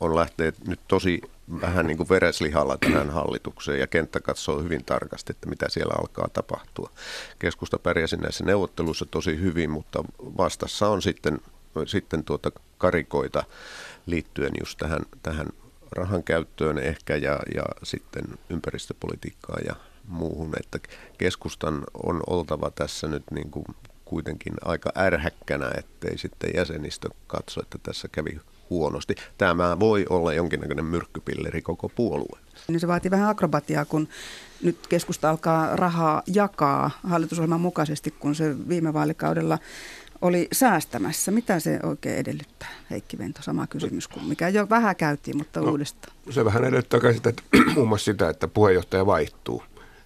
on 0.00 0.16
lähtenyt 0.16 0.66
nyt 0.66 0.80
tosi 0.88 1.20
vähän 1.60 1.86
niin 1.86 1.96
kuin 1.96 2.08
vereslihalla 2.08 2.78
tähän 2.78 3.10
hallitukseen 3.10 3.80
ja 3.80 3.86
kenttä 3.86 4.20
katsoo 4.20 4.62
hyvin 4.62 4.84
tarkasti, 4.84 5.32
että 5.32 5.48
mitä 5.48 5.68
siellä 5.68 5.94
alkaa 5.98 6.28
tapahtua. 6.32 6.90
Keskusta 7.38 7.78
pärjäsi 7.78 8.16
näissä 8.16 8.44
neuvotteluissa 8.44 9.06
tosi 9.06 9.40
hyvin, 9.40 9.70
mutta 9.70 10.04
vastassa 10.18 10.88
on 10.88 11.02
sitten, 11.02 11.40
sitten 11.86 12.24
tuota 12.24 12.52
karikoita 12.78 13.44
liittyen 14.06 14.52
just 14.60 14.78
tähän, 14.78 15.02
tähän 15.22 15.46
rahan 15.92 16.22
käyttöön 16.22 16.78
ehkä 16.78 17.16
ja, 17.16 17.40
ja 17.54 17.62
sitten 17.82 18.24
ympäristöpolitiikkaan 18.50 19.62
ja 19.66 19.74
muuhun, 20.08 20.52
että 20.60 20.78
keskustan 21.18 21.84
on 22.02 22.20
oltava 22.26 22.70
tässä 22.70 23.08
nyt 23.08 23.22
niin 23.30 23.50
kuin 23.50 23.64
kuitenkin 24.04 24.54
aika 24.64 24.92
ärhäkkänä, 24.96 25.70
ettei 25.78 26.18
sitten 26.18 26.50
jäsenistö 26.54 27.08
katso, 27.26 27.60
että 27.62 27.78
tässä 27.82 28.08
kävi 28.12 28.40
huonosti. 28.70 29.14
Tämä 29.38 29.80
voi 29.80 30.06
olla 30.10 30.32
jonkinnäköinen 30.32 30.84
myrkkypilleri 30.84 31.62
koko 31.62 31.88
puolue. 31.88 32.38
Niin 32.68 32.80
se 32.80 32.88
vaatii 32.88 33.10
vähän 33.10 33.28
akrobatiaa, 33.28 33.84
kun 33.84 34.08
nyt 34.62 34.86
keskusta 34.86 35.30
alkaa 35.30 35.76
rahaa 35.76 36.22
jakaa 36.26 36.90
hallitusohjelman 37.04 37.60
mukaisesti, 37.60 38.10
kun 38.10 38.34
se 38.34 38.68
viime 38.68 38.92
vaalikaudella 38.92 39.58
oli 40.22 40.48
säästämässä. 40.52 41.30
Mitä 41.30 41.60
se 41.60 41.78
oikein 41.82 42.18
edellyttää, 42.18 42.68
Heikki 42.90 43.18
Vento? 43.18 43.42
Sama 43.42 43.66
kysymys 43.66 44.08
kuin 44.08 44.24
mikä 44.24 44.48
jo 44.48 44.68
vähän 44.70 44.96
käytiin, 44.96 45.36
mutta 45.36 45.60
no, 45.60 45.70
uudestaan. 45.70 46.16
Se 46.30 46.44
vähän 46.44 46.64
edellyttää 46.64 47.12
sitä, 47.12 47.28
että, 47.28 47.42
muun 47.74 47.88
muassa 47.88 48.04
sitä, 48.04 48.28
että 48.28 48.48
puheenjohtaja 48.48 49.06
vaihtuu 49.06 49.62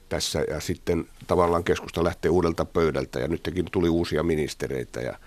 tässä 0.08 0.44
ja 0.50 0.60
sitten 0.60 1.06
tavallaan 1.26 1.64
keskusta 1.64 2.04
lähtee 2.04 2.30
uudelta 2.30 2.64
pöydältä 2.64 3.18
ja 3.18 3.28
nytkin 3.28 3.64
tuli 3.72 3.88
uusia 3.88 4.22
ministereitä 4.22 5.00
ja 5.00 5.18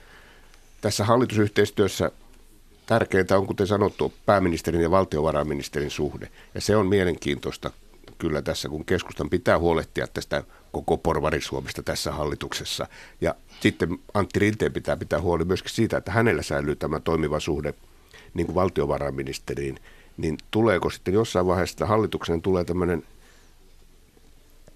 tässä 0.82 1.06
hallitusyhteistyössä 1.06 2.12
tärkeintä 2.89 3.38
on, 3.38 3.48
kuten 3.48 3.67
sanottu, 3.67 4.13
pääministerin 4.25 4.81
ja 4.81 4.91
valtiovarainministerin 4.91 5.91
suhde. 5.91 6.29
Ja 6.55 6.62
se 6.62 6.75
on 6.75 6.88
mielenkiintoista 6.88 7.72
kyllä 8.17 8.41
tässä, 8.41 8.69
kun 8.69 8.86
keskustan 8.86 9.29
pitää 9.29 9.60
huolehtia 9.60 10.08
tästä 10.08 10.43
koko 10.72 10.98
porvarisuomista 10.98 11.84
tässä 11.84 12.12
hallituksessa. 12.12 12.88
Ja 13.22 13.36
sitten 13.60 13.89
Antti 14.13 14.39
Rinteen 14.39 14.74
pitää 14.74 14.98
pitää 14.98 15.22
huoli 15.22 15.46
myöskin 15.46 15.72
siitä, 15.72 15.98
että 15.98 16.12
hänellä 16.12 16.41
säilyy 16.41 16.75
tämä 16.75 17.00
toimiva 17.00 17.39
suhde 17.39 17.74
niin 18.34 18.46
kuin 18.46 18.55
valtiovarainministeriin. 18.55 19.79
Niin 20.17 20.38
tuleeko 20.51 20.89
sitten 20.89 21.13
jossain 21.13 21.48
vaiheessa 21.48 21.86
hallituksen 21.86 22.41
tulee 22.41 22.65
tämmöinen 22.65 23.03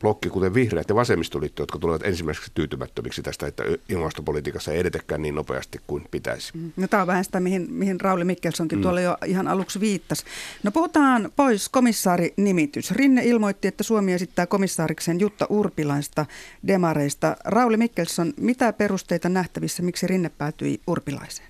blokki, 0.03 0.29
kuten 0.29 0.53
vihreät 0.53 0.89
ja 0.89 0.95
vasemmistoliitto, 0.95 1.63
jotka 1.63 1.79
tulevat 1.79 2.03
ensimmäiseksi 2.03 2.51
tyytymättömiksi 2.53 3.21
tästä, 3.21 3.47
että 3.47 3.63
ilmastopolitiikassa 3.89 4.71
ei 4.71 4.79
edetäkään 4.79 5.21
niin 5.21 5.35
nopeasti 5.35 5.79
kuin 5.87 6.05
pitäisi. 6.11 6.51
Mm. 6.57 6.71
No, 6.75 6.87
tämä 6.87 7.01
on 7.01 7.07
vähän 7.07 7.25
sitä, 7.25 7.39
mihin, 7.39 7.67
mihin 7.69 8.01
Rauli 8.01 8.23
Mikkelsonkin 8.23 8.77
mm. 8.77 8.81
tuolla 8.81 9.01
jo 9.01 9.17
ihan 9.25 9.47
aluksi 9.47 9.79
viittasi. 9.79 10.25
No 10.63 10.71
puhutaan 10.71 11.31
pois 11.35 11.69
komissaarinimitys. 11.69 12.91
Rinne 12.91 13.21
ilmoitti, 13.25 13.67
että 13.67 13.83
Suomi 13.83 14.13
esittää 14.13 14.47
komissaarikseen 14.47 15.19
Jutta 15.19 15.45
Urpilaista 15.49 16.25
demareista. 16.67 17.35
Rauli 17.45 17.77
Mikkelson, 17.77 18.33
mitä 18.37 18.73
perusteita 18.73 19.29
nähtävissä, 19.29 19.83
miksi 19.83 20.07
Rinne 20.07 20.29
päätyi 20.29 20.81
Urpilaiseen? 20.87 21.47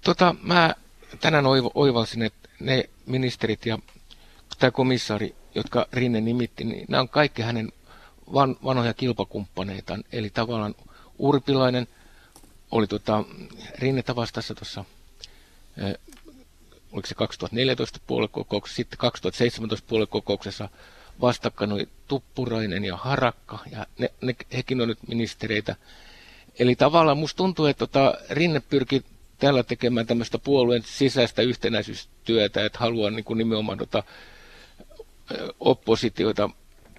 Tota, 0.00 0.34
mä 0.42 0.74
tänään 1.20 1.44
oivalsin, 1.74 2.22
että 2.22 2.48
ne 2.60 2.84
ministerit 3.06 3.66
ja 3.66 3.78
tämä 4.58 4.70
komissaari 4.70 5.34
jotka 5.54 5.86
Rinne 5.92 6.20
nimitti, 6.20 6.64
niin 6.64 6.86
nämä 6.88 7.00
on 7.00 7.08
kaikki 7.08 7.42
hänen 7.42 7.72
van, 8.32 8.56
vanhoja 8.64 8.94
kilpakumppaneitaan. 8.94 10.04
Eli 10.12 10.30
tavallaan 10.30 10.74
Urpilainen 11.18 11.88
oli 12.70 12.86
tota, 12.86 13.24
Rinnettä 13.78 14.16
vastassa 14.16 14.54
tuossa, 14.54 14.84
eh, 15.76 15.94
oliko 16.92 17.06
se 17.06 17.14
2014 17.14 18.00
puolekokouksessa, 18.06 18.76
sitten 18.76 18.98
2017 18.98 19.88
puolekokouksessa 19.88 20.68
vastakkain 21.20 21.72
oli 21.72 21.88
Tuppurainen 22.08 22.84
ja 22.84 22.96
Harakka, 22.96 23.58
ja 23.70 23.86
ne, 23.98 24.10
ne, 24.20 24.36
hekin 24.52 24.80
on 24.80 24.88
nyt 24.88 24.98
ministereitä. 25.08 25.76
Eli 26.58 26.76
tavallaan 26.76 27.18
musta 27.18 27.36
tuntuu, 27.36 27.66
että 27.66 27.86
tota, 27.86 28.14
Rinne 28.30 28.60
pyrki 28.60 29.04
tällä 29.38 29.62
tekemään 29.62 30.06
tämmöistä 30.06 30.38
puolueen 30.38 30.82
sisäistä 30.82 31.42
yhtenäisyystyötä, 31.42 32.64
että 32.64 32.78
haluaa 32.78 33.10
niin 33.10 33.24
kuin 33.24 33.38
nimenomaan 33.38 33.78
tota, 33.78 34.02
oppositiota 35.60 36.50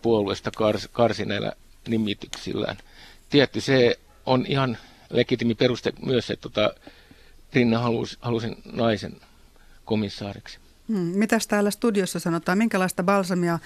puolueesta 0.02 0.52
kars, 0.52 0.88
karsi 0.92 1.26
näillä 1.26 1.52
nimityksillään. 1.88 2.78
Tietty 3.30 3.62
se 3.62 4.00
on 4.26 4.46
ihan 4.48 4.78
legitimi 5.10 5.56
peruste 5.56 5.94
myös, 6.06 6.30
että 6.30 6.42
tota, 6.42 6.74
Rinna 7.54 7.80
halusi, 7.80 8.18
halusi 8.22 8.48
naisen 8.72 9.14
komissaariksi. 9.86 10.60
Hmm, 10.88 10.98
mitäs 10.98 11.48
täällä 11.48 11.72
studiossa 11.72 12.20
sanotaan? 12.20 12.58
Minkälaista 12.58 13.04
balsamia 13.04 13.60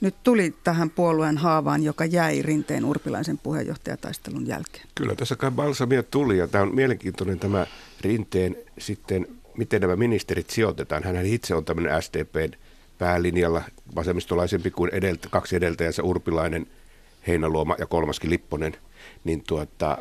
nyt 0.00 0.14
tuli 0.22 0.54
tähän 0.64 0.90
puolueen 0.90 1.38
haavaan, 1.38 1.82
joka 1.82 2.04
jäi 2.04 2.42
Rinteen 2.42 2.84
Urpilaisen 2.84 3.38
puheenjohtajataistelun 3.38 4.46
jälkeen? 4.46 4.86
Kyllä 4.94 5.14
tässä 5.14 5.36
kai 5.36 5.50
balsamia 5.50 6.02
tuli 6.02 6.38
ja 6.38 6.48
tämä 6.48 6.62
on 6.62 6.74
mielenkiintoinen 6.74 7.38
tämä 7.38 7.66
Rinteen 8.00 8.56
sitten, 8.78 9.26
miten 9.56 9.80
nämä 9.80 9.96
ministerit 9.96 10.50
sijoitetaan. 10.50 11.04
Hän 11.04 11.26
itse 11.26 11.54
on 11.54 11.64
tämmöinen 11.64 12.02
SDPn 12.02 12.52
päälinjalla 12.98 13.62
vasemmistolaisempi 13.94 14.70
kuin 14.70 14.90
edeltä, 14.94 15.28
kaksi 15.30 15.56
edeltäjänsä 15.56 16.02
Urpilainen, 16.02 16.66
Heinaluoma 17.26 17.76
ja 17.78 17.86
kolmaskin 17.86 18.30
Lipponen, 18.30 18.76
niin 19.24 19.44
tuota, 19.46 19.98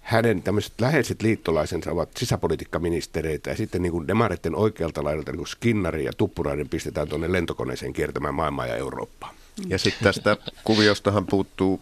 hänen 0.00 0.42
tämmöiset 0.42 0.72
läheiset 0.80 1.22
liittolaisensa 1.22 1.92
ovat 1.92 2.16
sisäpolitiikkaministereitä 2.16 3.50
ja 3.50 3.56
sitten 3.56 3.82
niin 3.82 3.92
kuin 3.92 4.08
demareiden 4.08 4.54
oikealta 4.54 5.04
laidalta 5.04 5.32
niin 5.32 5.38
kuin 5.38 5.48
Skinnari 5.48 6.04
ja 6.04 6.12
Tuppurainen 6.12 6.68
pistetään 6.68 7.08
tuonne 7.08 7.32
lentokoneeseen 7.32 7.92
kiertämään 7.92 8.34
maailmaa 8.34 8.66
ja 8.66 8.76
Eurooppaa. 8.76 9.34
Ja 9.66 9.78
sitten 9.78 10.04
tästä 10.04 10.36
kuviostahan 10.64 11.26
puuttuu 11.26 11.80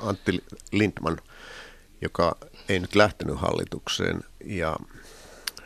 Antti 0.00 0.44
Lindman, 0.72 1.18
joka 2.02 2.36
ei 2.68 2.80
nyt 2.80 2.94
lähtenyt 2.94 3.36
hallitukseen 3.38 4.20
ja 4.44 4.76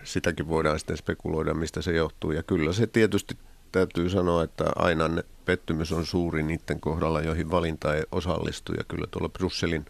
sitäkin 0.05 0.49
voidaan 0.49 0.79
sitten 0.79 0.97
spekuloida, 0.97 1.55
mistä 1.55 1.83
se 1.83 1.93
johtuu. 1.93 2.33
Ja 2.33 2.43
kyllä 2.43 2.73
se 2.73 2.87
tietysti 2.87 3.37
täytyy 3.73 4.11
sanoa, 4.11 4.43
että 4.45 4.65
aina 4.77 5.09
ne 5.09 5.25
pettymys 5.45 5.93
on 5.93 6.07
suuri 6.07 6.43
niiden 6.43 6.81
kohdalla, 6.81 7.21
joihin 7.21 7.51
valinta 7.51 7.95
ei 7.95 8.03
osallistu. 8.13 8.73
Ja 8.73 8.85
kyllä 8.89 9.07
tuolla 9.11 9.29
Brysselin 9.29 9.85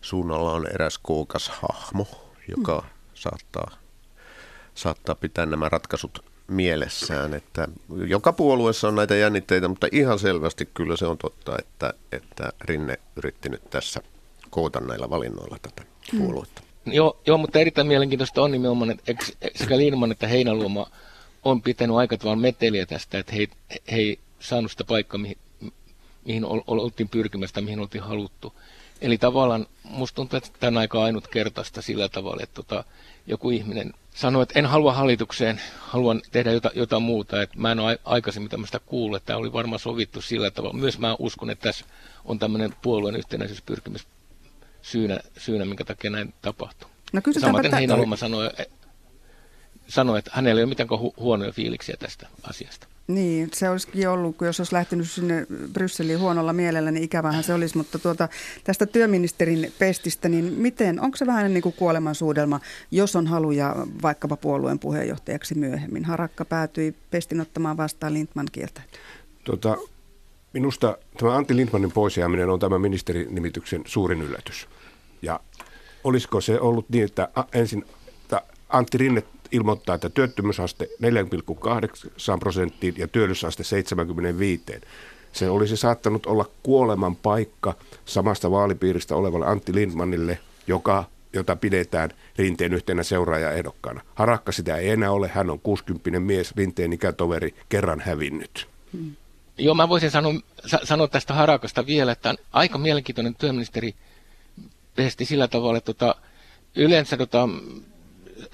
suunnalla 0.00 0.52
on 0.52 0.66
eräs 0.66 0.98
kookas 0.98 1.48
hahmo, 1.48 2.06
joka 2.56 2.80
mm. 2.80 2.88
saattaa, 3.14 3.70
saattaa 4.74 5.14
pitää 5.14 5.46
nämä 5.46 5.68
ratkaisut 5.68 6.24
mielessään. 6.48 7.34
Että 7.34 7.68
joka 8.06 8.32
puolueessa 8.32 8.88
on 8.88 8.94
näitä 8.94 9.16
jännitteitä, 9.16 9.68
mutta 9.68 9.88
ihan 9.92 10.18
selvästi 10.18 10.68
kyllä 10.74 10.96
se 10.96 11.06
on 11.06 11.18
totta, 11.18 11.56
että, 11.58 11.94
että 12.12 12.52
Rinne 12.60 12.98
yritti 13.16 13.48
nyt 13.48 13.70
tässä 13.70 14.00
koota 14.50 14.80
näillä 14.80 15.10
valinnoilla 15.10 15.56
tätä 15.62 15.82
mm. 16.12 16.18
puoluetta. 16.18 16.62
Joo, 16.86 17.20
joo, 17.26 17.38
mutta 17.38 17.58
erittäin 17.58 17.86
mielenkiintoista 17.86 18.42
on 18.42 18.50
nimenomaan, 18.50 18.90
että 18.90 19.26
sekä 19.54 19.76
Lindman 19.76 20.12
että 20.12 20.26
Heinäluoma 20.26 20.86
on 21.50 21.62
pitänyt 21.62 21.96
aika 21.96 22.16
tavalla 22.16 22.40
meteliä 22.40 22.86
tästä, 22.86 23.18
että 23.18 23.32
he, 23.32 23.48
he 23.90 23.96
ei 23.96 24.18
saanut 24.40 24.70
sitä 24.70 24.84
paikkaa, 24.84 25.18
mihin, 25.18 25.38
mihin 26.24 26.44
oltiin 26.66 27.08
pyrkimästä, 27.08 27.60
mihin 27.60 27.80
oltiin 27.80 28.04
haluttu. 28.04 28.54
Eli 29.00 29.18
tavallaan 29.18 29.66
musta 29.84 30.16
tuntuu, 30.16 30.36
että 30.36 30.50
tämä 30.60 30.68
on 30.68 30.78
aika 30.78 31.04
ainutkertaista 31.04 31.82
sillä 31.82 32.08
tavalla, 32.08 32.42
että 32.42 32.54
tota, 32.54 32.84
joku 33.26 33.50
ihminen 33.50 33.92
sanoi, 34.14 34.42
että 34.42 34.58
en 34.58 34.66
halua 34.66 34.92
hallitukseen, 34.92 35.60
haluan 35.78 36.22
tehdä 36.32 36.52
jotain, 36.52 36.78
jotain 36.78 37.02
muuta. 37.02 37.42
Että 37.42 37.58
mä 37.58 37.72
en 37.72 37.80
ole 37.80 37.98
aikaisemmin 38.04 38.50
tämmöistä 38.50 38.78
kuullut, 38.78 39.16
että 39.16 39.26
tämä 39.26 39.38
oli 39.38 39.52
varmaan 39.52 39.80
sovittu 39.80 40.20
sillä 40.20 40.50
tavalla. 40.50 40.76
Myös 40.76 40.98
mä 40.98 41.16
uskon, 41.18 41.50
että 41.50 41.62
tässä 41.62 41.84
on 42.24 42.38
tämmöinen 42.38 42.74
puolueen 42.82 43.16
yhtenäisyyspyrkimys 43.16 44.06
syynä, 44.82 45.20
syynä 45.38 45.64
minkä 45.64 45.84
takia 45.84 46.10
näin 46.10 46.34
tapahtuu. 46.42 46.88
No 47.12 47.20
Samaten 47.40 47.74
Heinäluoma 47.74 48.16
sanoi, 48.16 48.50
sanoi, 49.88 50.18
että 50.18 50.30
hänellä 50.34 50.60
ei 50.60 50.64
ole 50.64 50.68
mitään 50.68 50.88
hu- 50.88 51.14
huonoja 51.20 51.52
fiiliksiä 51.52 51.96
tästä 51.98 52.28
asiasta. 52.42 52.86
Niin, 53.06 53.50
se 53.52 53.70
olisikin 53.70 54.08
ollut, 54.08 54.36
kun 54.36 54.46
jos 54.46 54.60
olisi 54.60 54.72
lähtenyt 54.72 55.10
sinne 55.10 55.46
Brysseliin 55.72 56.20
huonolla 56.20 56.52
mielellä, 56.52 56.90
niin 56.90 57.04
ikävähän 57.04 57.44
se 57.44 57.54
olisi. 57.54 57.76
Mutta 57.76 57.98
tuota, 57.98 58.28
tästä 58.64 58.86
työministerin 58.86 59.72
pestistä, 59.78 60.28
niin 60.28 60.44
miten, 60.44 61.00
onko 61.00 61.16
se 61.16 61.26
vähän 61.26 61.54
niin 61.54 61.62
kuin 61.62 61.74
kuolemansuudelma, 61.78 62.60
jos 62.90 63.16
on 63.16 63.26
haluja 63.26 63.76
vaikkapa 64.02 64.36
puolueen 64.36 64.78
puheenjohtajaksi 64.78 65.54
myöhemmin? 65.54 66.04
Harakka 66.04 66.44
päätyi 66.44 66.94
pestin 67.10 67.40
ottamaan 67.40 67.76
vastaan 67.76 68.14
Lindman 68.14 68.46
kieltä. 68.52 68.80
Tota, 69.44 69.76
minusta 70.52 70.98
tämä 71.18 71.36
Antti 71.36 71.56
Lindmanin 71.56 71.92
poisjääminen 71.92 72.50
on 72.50 72.60
tämän 72.60 72.80
ministerinimityksen 72.80 73.82
suurin 73.86 74.22
yllätys. 74.22 74.68
Ja 75.22 75.40
olisiko 76.04 76.40
se 76.40 76.60
ollut 76.60 76.88
niin, 76.88 77.04
että 77.04 77.28
ensin 77.52 77.84
Antti 78.68 78.98
Rinne 78.98 79.22
ilmoittaa, 79.52 79.94
että 79.94 80.10
työttömyysaste 80.10 80.88
4,8 81.02 82.38
prosenttiin 82.38 82.94
ja 82.98 83.08
työllisyysaste 83.08 83.64
75. 83.64 84.62
Se 85.32 85.50
olisi 85.50 85.76
saattanut 85.76 86.26
olla 86.26 86.50
kuoleman 86.62 87.16
paikka 87.16 87.74
samasta 88.04 88.50
vaalipiiristä 88.50 89.16
olevalle 89.16 89.46
Antti 89.46 89.74
Lindmanille, 89.74 90.38
joka, 90.66 91.04
jota 91.32 91.56
pidetään 91.56 92.10
Rinteen 92.38 92.74
yhtenä 92.74 93.02
seuraajaehdokkaana. 93.02 94.00
Harakka 94.14 94.52
sitä 94.52 94.76
ei 94.76 94.90
enää 94.90 95.10
ole, 95.10 95.28
hän 95.28 95.50
on 95.50 95.60
60 95.60 96.20
mies, 96.20 96.56
Rinteen 96.56 96.92
ikätoveri, 96.92 97.54
kerran 97.68 98.00
hävinnyt. 98.00 98.68
Hmm. 98.92 99.16
Joo, 99.58 99.74
mä 99.74 99.88
voisin 99.88 100.10
sanoa, 100.10 100.34
sanoa 100.84 101.08
tästä 101.08 101.34
Harakasta 101.34 101.86
vielä, 101.86 102.12
että 102.12 102.30
on 102.30 102.36
aika 102.52 102.78
mielenkiintoinen 102.78 103.34
työministeri 103.34 103.94
pesti 104.96 105.24
sillä 105.24 105.48
tavalla, 105.48 105.78
että 105.78 105.94
tota, 105.94 106.14
yleensä 106.76 107.16
tota, 107.16 107.48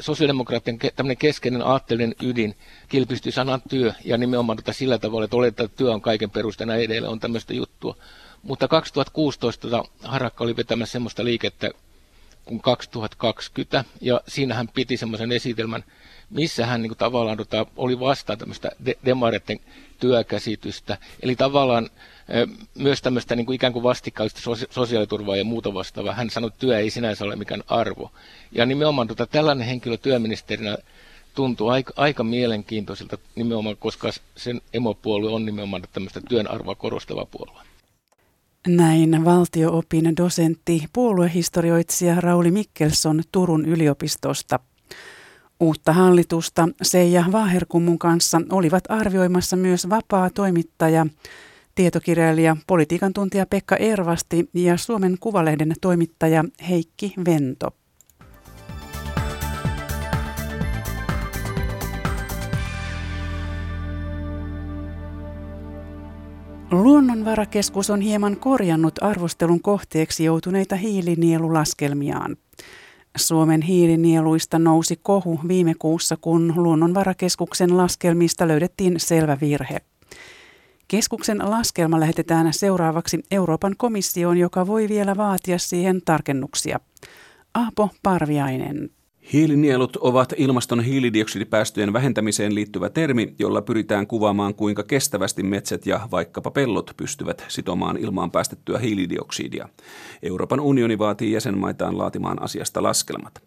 sosiaalidemokraattien 0.03 0.79
tämmöinen 0.97 1.17
keskeinen 1.17 1.63
aatteellinen 1.63 2.15
ydin 2.23 2.57
kilpistyy 2.89 3.33
sanan 3.33 3.63
työ 3.69 3.93
ja 4.05 4.19
nimenomaan 4.19 4.57
tota 4.57 4.73
sillä 4.73 4.99
tavalla, 4.99 5.25
että 5.25 5.37
oletetaan, 5.37 5.65
että 5.65 5.77
työ 5.77 5.93
on 5.93 6.01
kaiken 6.01 6.31
perusteena 6.31 6.75
edellä, 6.75 7.09
on 7.09 7.21
tämmöistä 7.21 7.55
juttua. 7.55 7.97
Mutta 8.43 8.69
2016 8.69 9.69
tota, 9.69 9.85
Harakka 10.03 10.45
oli 10.45 10.57
vetämässä 10.57 10.93
semmoista 10.93 11.25
liikettä 11.25 11.71
kuin 12.45 12.61
2020 12.61 13.85
ja 14.01 14.21
siinä 14.29 14.55
hän 14.55 14.69
piti 14.69 14.97
semmoisen 14.97 15.33
esitelmän, 15.33 15.85
missä 16.33 16.67
hän 16.67 16.83
niin 16.83 16.91
kuin, 16.91 16.99
tavallaan 16.99 17.37
tota, 17.37 17.67
oli 17.77 18.01
vastaan 18.01 18.39
tämmöistä 18.39 18.71
de- 18.87 18.99
demareiden 19.05 19.61
työkäsitystä. 20.01 20.99
Eli 21.23 21.37
tavallaan 21.37 21.91
myös 22.75 23.03
tämmöistä 23.03 23.37
niin 23.37 23.47
kuin 23.47 23.57
ikään 23.57 23.73
kuin 23.73 23.83
vastikkaallista 23.83 24.41
sosiaaliturvaa 24.71 25.37
ja 25.37 25.45
muuta 25.45 25.75
vastaavaa. 25.75 26.15
Hän 26.15 26.31
sanoi, 26.31 26.49
että 26.49 26.61
työ 26.61 26.79
ei 26.79 26.91
sinänsä 26.91 27.25
ole 27.25 27.37
mikään 27.37 27.63
arvo. 27.67 28.11
Ja 28.53 28.67
nimenomaan 28.67 29.09
tota, 29.09 29.27
tällainen 29.27 29.67
henkilö 29.67 29.97
työministerinä 29.97 30.77
tuntuu 31.35 31.69
aika, 31.69 31.93
aika 31.97 32.25
mielenkiintoiselta 32.25 33.19
nimenomaan, 33.35 33.77
koska 33.77 34.11
sen 34.37 34.61
emopuolue 34.75 35.31
on 35.31 35.47
nimenomaan 35.47 35.83
tämmöistä 35.93 36.21
työn 36.29 36.51
arvoa 36.51 36.75
korostava 36.75 37.27
puolue. 37.27 37.63
Näin 38.67 39.25
valtioopin 39.25 40.17
dosentti, 40.17 40.85
puoluehistorioitsija 40.93 42.21
Rauli 42.21 42.51
Mikkelson 42.51 43.23
Turun 43.33 43.67
yliopistosta. 43.67 44.61
Uutta 45.63 45.93
hallitusta 45.93 46.69
Seija 46.83 47.25
Vaherkummun 47.33 47.99
kanssa 47.99 48.41
olivat 48.51 48.85
arvioimassa 48.89 49.57
myös 49.57 49.91
vapaa 49.91 50.31
toimittaja 50.31 51.07
tietokirjailija, 51.75 52.57
politiikan 52.67 53.13
tuntija 53.13 53.47
Pekka 53.47 53.77
Ervasti 53.77 54.51
ja 54.55 54.77
Suomen 54.77 55.17
Kuvalehden 55.21 55.75
toimittaja 55.81 56.45
Heikki 56.69 57.15
Vento. 57.25 57.71
Luonnonvarakeskus 66.71 67.91
on 67.91 68.01
hieman 68.01 68.37
korjannut 68.37 68.95
arvostelun 69.01 69.63
kohteeksi 69.63 70.25
joutuneita 70.25 70.77
hiilinielulaskelmiaan. 70.77 72.37
Suomen 73.17 73.63
hiilinieluista 73.63 74.59
nousi 74.59 74.97
kohu 75.03 75.41
viime 75.49 75.75
kuussa, 75.79 76.17
kun 76.21 76.53
Luonnonvarakeskuksen 76.57 77.77
laskelmista 77.77 78.49
löydettiin 78.49 79.01
selvä 79.01 79.39
virhe. 79.41 79.79
Keskuksen 80.89 81.39
laskelma 81.51 82.01
lähetetään 82.01 82.53
seuraavaksi 82.53 83.21
Euroopan 83.31 83.75
komissioon, 83.77 84.39
joka 84.39 84.67
voi 84.67 84.89
vielä 84.89 85.17
vaatia 85.17 85.59
siihen 85.59 86.01
tarkennuksia. 86.05 86.81
Aapo 87.55 87.91
Parviainen. 88.03 88.91
Hiilinielut 89.33 89.97
ovat 89.97 90.33
ilmaston 90.37 90.81
hiilidioksidipäästöjen 90.81 91.93
vähentämiseen 91.93 92.55
liittyvä 92.55 92.89
termi, 92.89 93.35
jolla 93.39 93.63
pyritään 93.63 94.07
kuvaamaan 94.07 94.55
kuinka 94.55 94.83
kestävästi 94.83 95.43
metsät 95.43 95.87
ja 95.87 96.09
vaikkapa 96.11 96.51
pellot 96.51 96.91
pystyvät 96.97 97.45
sitomaan 97.49 97.97
ilmaan 97.97 98.31
päästettyä 98.31 98.79
hiilidioksidia. 98.79 99.69
Euroopan 100.23 100.61
unioni 100.61 100.99
vaatii 100.99 101.33
jäsenmaitaan 101.33 101.99
laatimaan 101.99 102.43
asiasta 102.43 102.83
laskelmat. 102.83 103.43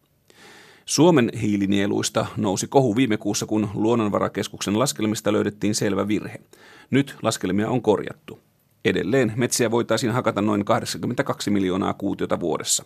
Suomen 0.86 1.32
hiilinieluista 1.42 2.26
nousi 2.38 2.68
kohu 2.68 2.96
viime 2.96 3.18
kuussa, 3.18 3.46
kun 3.46 3.70
Luonnonvarakeskuksen 3.74 4.80
laskelmista 4.80 5.34
löydettiin 5.34 5.76
selvä 5.76 6.08
virhe. 6.08 6.42
Nyt 6.90 7.16
laskelmia 7.22 7.70
on 7.70 7.82
korjattu. 7.82 8.40
Edelleen 8.86 9.34
metsiä 9.36 9.72
voitaisiin 9.72 10.12
hakata 10.12 10.42
noin 10.42 10.66
82 10.66 11.50
miljoonaa 11.50 11.94
kuutiota 11.94 12.40
vuodessa. 12.40 12.86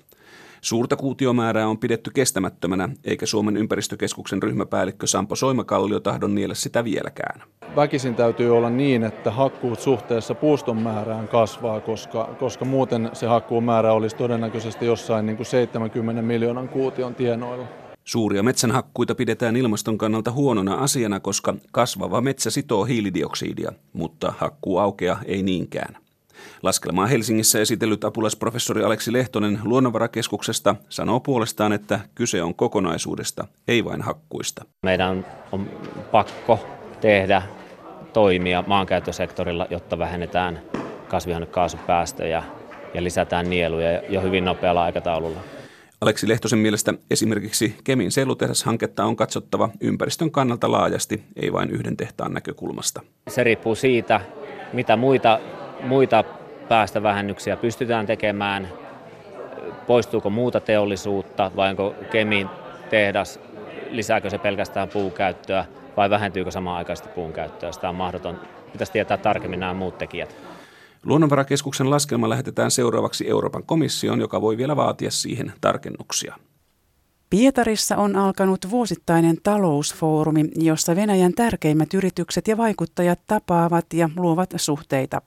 Suurta 0.61 0.95
kuutiomäärää 0.95 1.67
on 1.67 1.77
pidetty 1.77 2.11
kestämättömänä, 2.11 2.89
eikä 3.03 3.25
Suomen 3.25 3.57
ympäristökeskuksen 3.57 4.43
ryhmäpäällikkö 4.43 5.07
Sampo 5.07 5.35
Soimakallio 5.35 5.99
tahdon 5.99 6.35
niellä 6.35 6.55
sitä 6.55 6.83
vieläkään. 6.83 7.41
Väkisin 7.75 8.15
täytyy 8.15 8.57
olla 8.57 8.69
niin, 8.69 9.03
että 9.03 9.31
hakkuut 9.31 9.79
suhteessa 9.79 10.35
puuston 10.35 10.81
määrään 10.81 11.27
kasvaa, 11.27 11.79
koska, 11.79 12.35
koska 12.39 12.65
muuten 12.65 13.09
se 13.13 13.27
hakkuumäärä 13.27 13.93
olisi 13.93 14.15
todennäköisesti 14.15 14.85
jossain 14.85 15.25
niin 15.25 15.37
kuin 15.37 15.45
70 15.45 16.21
miljoonan 16.21 16.69
kuution 16.69 17.15
tienoilla. 17.15 17.65
Suuria 18.03 18.43
metsänhakkuita 18.43 19.15
pidetään 19.15 19.55
ilmaston 19.55 19.97
kannalta 19.97 20.31
huonona 20.31 20.75
asiana, 20.75 21.19
koska 21.19 21.55
kasvava 21.71 22.21
metsä 22.21 22.49
sitoo 22.49 22.85
hiilidioksidia, 22.85 23.71
mutta 23.93 24.33
hakkuu 24.37 24.77
aukea 24.77 25.17
ei 25.25 25.43
niinkään. 25.43 26.08
Laskelmaa 26.63 27.05
Helsingissä 27.05 27.61
esitellyt 27.61 28.03
apulaisprofessori 28.03 28.83
Aleksi 28.83 29.13
Lehtonen 29.13 29.59
Luonnonvarakeskuksesta 29.63 30.75
sanoo 30.89 31.19
puolestaan, 31.19 31.73
että 31.73 31.99
kyse 32.15 32.43
on 32.43 32.55
kokonaisuudesta, 32.55 33.47
ei 33.67 33.85
vain 33.85 34.01
hakkuista. 34.01 34.65
Meidän 34.83 35.25
on 35.51 35.69
pakko 36.11 36.59
tehdä 37.01 37.41
toimia 38.13 38.63
maankäyttösektorilla, 38.67 39.67
jotta 39.69 39.99
vähennetään 39.99 40.61
kasvihuonekaasupäästöjä 41.07 42.43
ja 42.93 43.03
lisätään 43.03 43.49
nieluja 43.49 44.01
jo 44.09 44.21
hyvin 44.21 44.45
nopealla 44.45 44.83
aikataululla. 44.83 45.39
Aleksi 46.01 46.27
Lehtosen 46.27 46.59
mielestä 46.59 46.93
esimerkiksi 47.11 47.75
Kemin 47.83 48.11
sellutehdashanketta 48.11 49.05
on 49.05 49.15
katsottava 49.15 49.69
ympäristön 49.81 50.31
kannalta 50.31 50.71
laajasti, 50.71 51.23
ei 51.35 51.53
vain 51.53 51.69
yhden 51.69 51.97
tehtaan 51.97 52.33
näkökulmasta. 52.33 53.01
Se 53.27 53.43
riippuu 53.43 53.75
siitä, 53.75 54.21
mitä 54.73 54.95
muita, 54.95 55.39
muita 55.83 56.23
päästövähennyksiä 56.69 57.57
pystytään 57.57 58.05
tekemään, 58.05 58.67
poistuuko 59.87 60.29
muuta 60.29 60.59
teollisuutta 60.59 61.51
vai 61.55 61.69
onko 61.69 61.95
Kemin 62.11 62.49
tehdas, 62.89 63.39
lisääkö 63.89 64.29
se 64.29 64.37
pelkästään 64.37 64.89
puukäyttöä 64.89 65.65
vai 65.97 66.09
vähentyykö 66.09 66.51
samaan 66.51 66.77
aikaisesti 66.77 67.09
puun 67.09 67.33
käyttöä. 67.33 67.71
Sitä 67.71 67.89
on 67.89 67.95
mahdoton, 67.95 68.39
pitäisi 68.71 68.91
tietää 68.91 69.17
tarkemmin 69.17 69.59
nämä 69.59 69.73
muut 69.73 69.97
tekijät. 69.97 70.35
Luonnonvarakeskuksen 71.05 71.89
laskelma 71.89 72.29
lähetetään 72.29 72.71
seuraavaksi 72.71 73.29
Euroopan 73.29 73.63
komissioon, 73.63 74.19
joka 74.19 74.41
voi 74.41 74.57
vielä 74.57 74.75
vaatia 74.75 75.11
siihen 75.11 75.53
tarkennuksia. 75.61 76.35
Pietarissa 77.29 77.97
on 77.97 78.15
alkanut 78.15 78.69
vuosittainen 78.69 79.37
talousfoorumi, 79.43 80.45
jossa 80.55 80.95
Venäjän 80.95 81.33
tärkeimmät 81.33 81.93
yritykset 81.93 82.47
ja 82.47 82.57
vaikuttajat 82.57 83.19
tapaavat 83.27 83.85
ja 83.93 84.09
luovat 84.15 84.53
suhteita. 84.55 85.21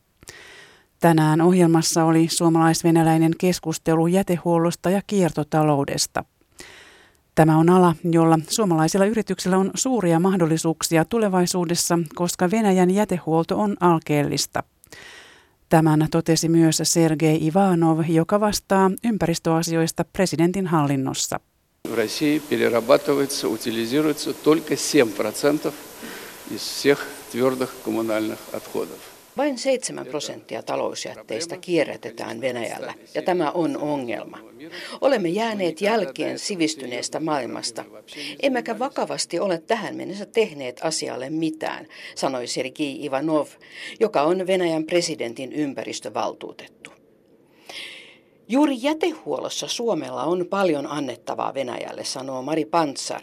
Tänään 1.01 1.41
ohjelmassa 1.41 2.03
oli 2.05 2.27
suomalais-venäläinen 2.27 3.31
keskustelu 3.37 4.07
jätehuollosta 4.07 4.89
ja 4.89 5.01
kiertotaloudesta. 5.07 6.23
Tämä 7.35 7.57
on 7.57 7.69
ala, 7.69 7.95
jolla 8.11 8.39
suomalaisilla 8.49 9.05
yrityksillä 9.05 9.57
on 9.57 9.71
suuria 9.75 10.19
mahdollisuuksia 10.19 11.05
tulevaisuudessa, 11.05 11.99
koska 12.15 12.51
Venäjän 12.51 12.91
jätehuolto 12.91 13.59
on 13.59 13.75
alkeellista. 13.79 14.63
Tämän 15.69 16.07
totesi 16.11 16.49
myös 16.49 16.81
Sergei 16.83 17.47
Ivanov, 17.47 17.99
joka 18.07 18.39
vastaa 18.39 18.91
ympäristöasioista 19.03 20.05
presidentin 20.13 20.67
hallinnossa. 20.67 21.39
В 21.87 21.93
России 21.93 22.39
перерабатывается, 22.39 23.47
утилизируется 23.47 24.33
только 24.33 24.73
7% 24.73 25.73
из 26.51 26.61
всех 26.61 26.97
твердых 27.31 27.69
коммунальных 27.85 28.39
отходов. 28.53 29.10
Vain 29.36 29.58
7 29.58 30.06
prosenttia 30.06 30.62
talousjätteistä 30.62 31.56
kierrätetään 31.56 32.40
Venäjällä, 32.40 32.94
ja 33.14 33.22
tämä 33.22 33.50
on 33.50 33.76
ongelma. 33.76 34.38
Olemme 35.00 35.28
jääneet 35.28 35.80
jälkeen 35.80 36.38
sivistyneestä 36.38 37.20
maailmasta, 37.20 37.84
emmekä 38.42 38.78
vakavasti 38.78 39.40
ole 39.40 39.58
tähän 39.58 39.96
mennessä 39.96 40.26
tehneet 40.26 40.80
asialle 40.82 41.30
mitään, 41.30 41.86
sanoi 42.14 42.46
Sergei 42.46 43.04
Ivanov, 43.04 43.46
joka 44.00 44.22
on 44.22 44.46
Venäjän 44.46 44.84
presidentin 44.84 45.52
ympäristövaltuutettu. 45.52 46.92
Juuri 48.48 48.76
jätehuollossa 48.80 49.68
Suomella 49.68 50.24
on 50.24 50.46
paljon 50.50 50.86
annettavaa 50.86 51.54
Venäjälle, 51.54 52.04
sanoo 52.04 52.42
Mari 52.42 52.64
Pantsar, 52.64 53.22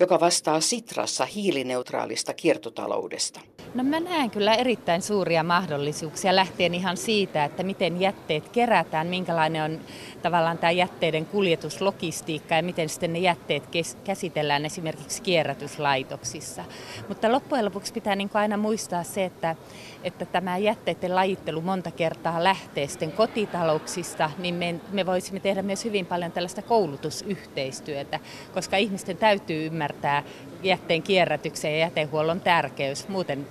joka 0.00 0.20
vastaa 0.20 0.60
Sitrassa 0.60 1.24
hiilineutraalista 1.24 2.34
kiertotaloudesta. 2.34 3.40
No 3.74 3.84
mä 3.84 4.00
näen 4.00 4.30
kyllä 4.30 4.54
erittäin 4.54 5.02
suuria 5.02 5.42
mahdollisuuksia 5.42 6.36
lähtien 6.36 6.74
ihan 6.74 6.96
siitä, 6.96 7.44
että 7.44 7.62
miten 7.62 8.00
jätteet 8.00 8.48
kerätään, 8.48 9.06
minkälainen 9.06 9.62
on 9.62 9.80
tavallaan 10.22 10.58
tämä 10.58 10.70
jätteiden 10.70 11.26
kuljetuslogistiikka 11.26 12.54
ja 12.54 12.62
miten 12.62 12.88
sitten 12.88 13.12
ne 13.12 13.18
jätteet 13.18 13.62
käsitellään 14.04 14.64
esimerkiksi 14.64 15.22
kierrätyslaitoksissa. 15.22 16.64
Mutta 17.08 17.32
loppujen 17.32 17.64
lopuksi 17.64 17.92
pitää 17.92 18.16
niin 18.16 18.30
aina 18.34 18.56
muistaa 18.56 19.02
se, 19.02 19.24
että, 19.24 19.56
että 20.04 20.24
tämä 20.24 20.58
jätteiden 20.58 21.14
lajittelu 21.14 21.60
monta 21.60 21.90
kertaa 21.90 22.44
lähtee 22.44 22.86
sitten 22.86 23.12
kotitalouksista, 23.12 24.30
niin 24.38 24.54
me, 24.54 24.80
me 24.92 25.06
voisimme 25.06 25.40
tehdä 25.40 25.62
myös 25.62 25.84
hyvin 25.84 26.06
paljon 26.06 26.32
tällaista 26.32 26.62
koulutusyhteistyötä, 26.62 28.20
koska 28.54 28.76
ihmisten 28.76 29.16
täytyy 29.16 29.59
ymmärtää 29.60 30.24
jätteen 30.62 31.02
kierrätyksen 31.02 31.72
ja 31.72 31.78
jätehuollon 31.78 32.40
tärkeys. 32.40 33.08
Muuten 33.08 33.46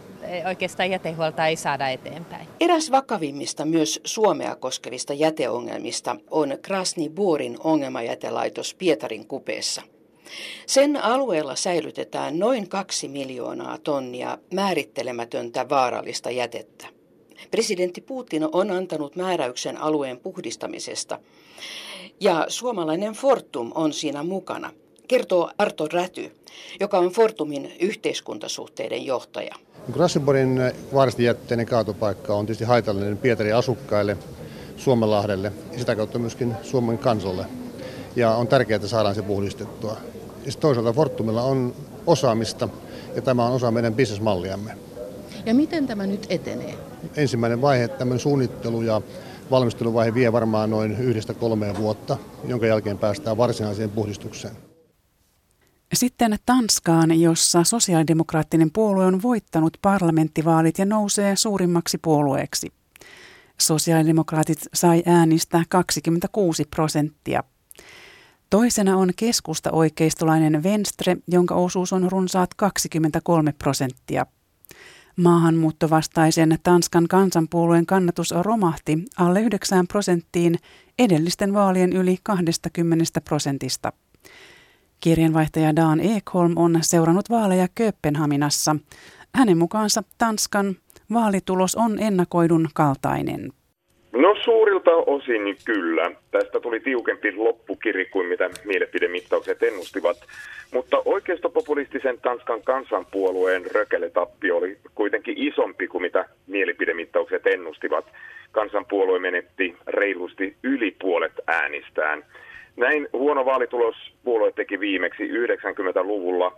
oikeastaan 0.47 0.91
jätehuolta 0.91 1.47
ei 1.47 1.55
saada 1.55 1.89
eteenpäin. 1.89 2.47
Eräs 2.59 2.91
vakavimmista 2.91 3.65
myös 3.65 4.01
Suomea 4.03 4.55
koskevista 4.55 5.13
jäteongelmista 5.13 6.15
on 6.31 6.57
Krasni 6.61 7.09
Borin 7.09 7.57
ongelmajätelaitos 7.63 8.73
Pietarin 8.73 9.27
kupeessa. 9.27 9.81
Sen 10.65 11.03
alueella 11.03 11.55
säilytetään 11.55 12.39
noin 12.39 12.69
kaksi 12.69 13.07
miljoonaa 13.07 13.77
tonnia 13.77 14.37
määrittelemätöntä 14.53 15.69
vaarallista 15.69 16.31
jätettä. 16.31 16.87
Presidentti 17.51 18.01
Putin 18.01 18.47
on 18.51 18.71
antanut 18.71 19.15
määräyksen 19.15 19.77
alueen 19.77 20.19
puhdistamisesta 20.19 21.19
ja 22.19 22.45
suomalainen 22.47 23.13
Fortum 23.13 23.71
on 23.75 23.93
siinä 23.93 24.23
mukana, 24.23 24.71
kertoo 25.09 25.51
Arto 25.57 25.87
Räty, 25.93 26.31
joka 26.79 26.97
on 26.97 27.11
Fortumin 27.11 27.71
yhteiskuntasuhteiden 27.79 29.05
johtaja. 29.05 29.55
Grassiborin 29.91 30.61
vaarallisten 30.93 31.25
jätteiden 31.25 31.65
kaatopaikka 31.65 32.33
on 32.33 32.45
tietysti 32.45 32.65
haitallinen 32.65 33.17
Pietarin 33.17 33.55
asukkaille, 33.55 34.17
Suomenlahdelle 34.77 35.51
ja 35.71 35.79
sitä 35.79 35.95
kautta 35.95 36.19
myöskin 36.19 36.55
Suomen 36.63 36.97
kansalle. 36.97 37.45
Ja 38.15 38.31
on 38.31 38.47
tärkeää, 38.47 38.75
että 38.75 38.87
saadaan 38.87 39.15
se 39.15 39.21
puhdistettua. 39.21 39.97
Ja 40.45 40.51
toisaalta 40.59 40.93
Fortumilla 40.93 41.41
on 41.41 41.75
osaamista 42.07 42.69
ja 43.15 43.21
tämä 43.21 43.45
on 43.45 43.53
osa 43.53 43.71
meidän 43.71 43.93
bisnesmalliamme. 43.93 44.77
Ja 45.45 45.53
miten 45.53 45.87
tämä 45.87 46.07
nyt 46.07 46.27
etenee? 46.29 46.75
Ensimmäinen 47.15 47.61
vaihe, 47.61 47.87
tämän 47.87 48.19
suunnittelu 48.19 48.81
ja 48.81 49.01
valmisteluvaihe 49.51 50.13
vie 50.13 50.31
varmaan 50.31 50.69
noin 50.69 50.91
yhdestä 50.91 51.33
kolmeen 51.33 51.77
vuotta, 51.77 52.17
jonka 52.47 52.65
jälkeen 52.65 52.97
päästään 52.97 53.37
varsinaiseen 53.37 53.89
puhdistukseen. 53.89 54.68
Sitten 55.93 56.37
Tanskaan, 56.45 57.21
jossa 57.21 57.63
sosiaalidemokraattinen 57.63 58.71
puolue 58.71 59.05
on 59.05 59.21
voittanut 59.21 59.77
parlamenttivaalit 59.81 60.79
ja 60.79 60.85
nousee 60.85 61.35
suurimmaksi 61.35 61.97
puolueeksi. 61.97 62.73
Sosiaalidemokraatit 63.59 64.59
sai 64.73 65.03
äänistä 65.05 65.63
26 65.69 66.65
prosenttia. 66.65 67.43
Toisena 68.49 68.97
on 68.97 69.09
keskusta 69.15 69.71
oikeistolainen 69.71 70.63
Venstre, 70.63 71.17
jonka 71.27 71.55
osuus 71.55 71.93
on 71.93 72.11
runsaat 72.11 72.53
23 72.53 73.53
prosenttia. 73.53 74.25
Maahanmuuttovastaisen 75.15 76.59
Tanskan 76.63 77.07
kansanpuolueen 77.07 77.85
kannatus 77.85 78.31
romahti 78.31 78.97
alle 79.17 79.41
9 79.41 79.87
prosenttiin 79.87 80.59
edellisten 80.99 81.53
vaalien 81.53 81.93
yli 81.93 82.17
20 82.23 83.21
prosentista. 83.21 83.93
Kirjanvaihtaja 84.99 85.75
Dan 85.75 85.99
Ekholm 85.99 86.53
on 86.55 86.77
seurannut 86.81 87.29
vaaleja 87.29 87.67
Kööpenhaminassa. 87.75 88.75
Hänen 89.35 89.57
mukaansa 89.57 90.03
Tanskan 90.17 90.75
vaalitulos 91.13 91.75
on 91.75 91.99
ennakoidun 91.99 92.67
kaltainen. 92.73 93.51
No 94.11 94.35
suurilta 94.43 94.91
osin 94.91 95.57
kyllä. 95.65 96.11
Tästä 96.31 96.59
tuli 96.59 96.79
tiukempi 96.79 97.35
loppukiri 97.35 98.05
kuin 98.05 98.27
mitä 98.27 98.49
mielipidemittaukset 98.65 99.63
ennustivat. 99.63 100.17
Mutta 100.73 101.01
oikeistopopulistisen 101.05 102.17
Tanskan 102.21 102.61
kansanpuolueen 102.63 103.63
rökeletappi 103.71 104.51
oli 104.51 104.77
kuitenkin 104.95 105.37
isompi 105.37 105.87
kuin 105.87 106.01
mitä 106.01 106.25
mielipidemittaukset 106.47 107.47
ennustivat. 107.47 108.05
Kansanpuolue 108.51 109.19
menetti 109.19 109.75
reilusti 109.87 110.55
yli 110.63 110.95
puolet 111.01 111.33
äänistään. 111.47 112.23
Näin 112.79 113.07
huono 113.13 113.45
vaalitulos 113.45 113.95
puolue 114.23 114.51
teki 114.51 114.79
viimeksi 114.79 115.23
90-luvulla, 115.23 116.57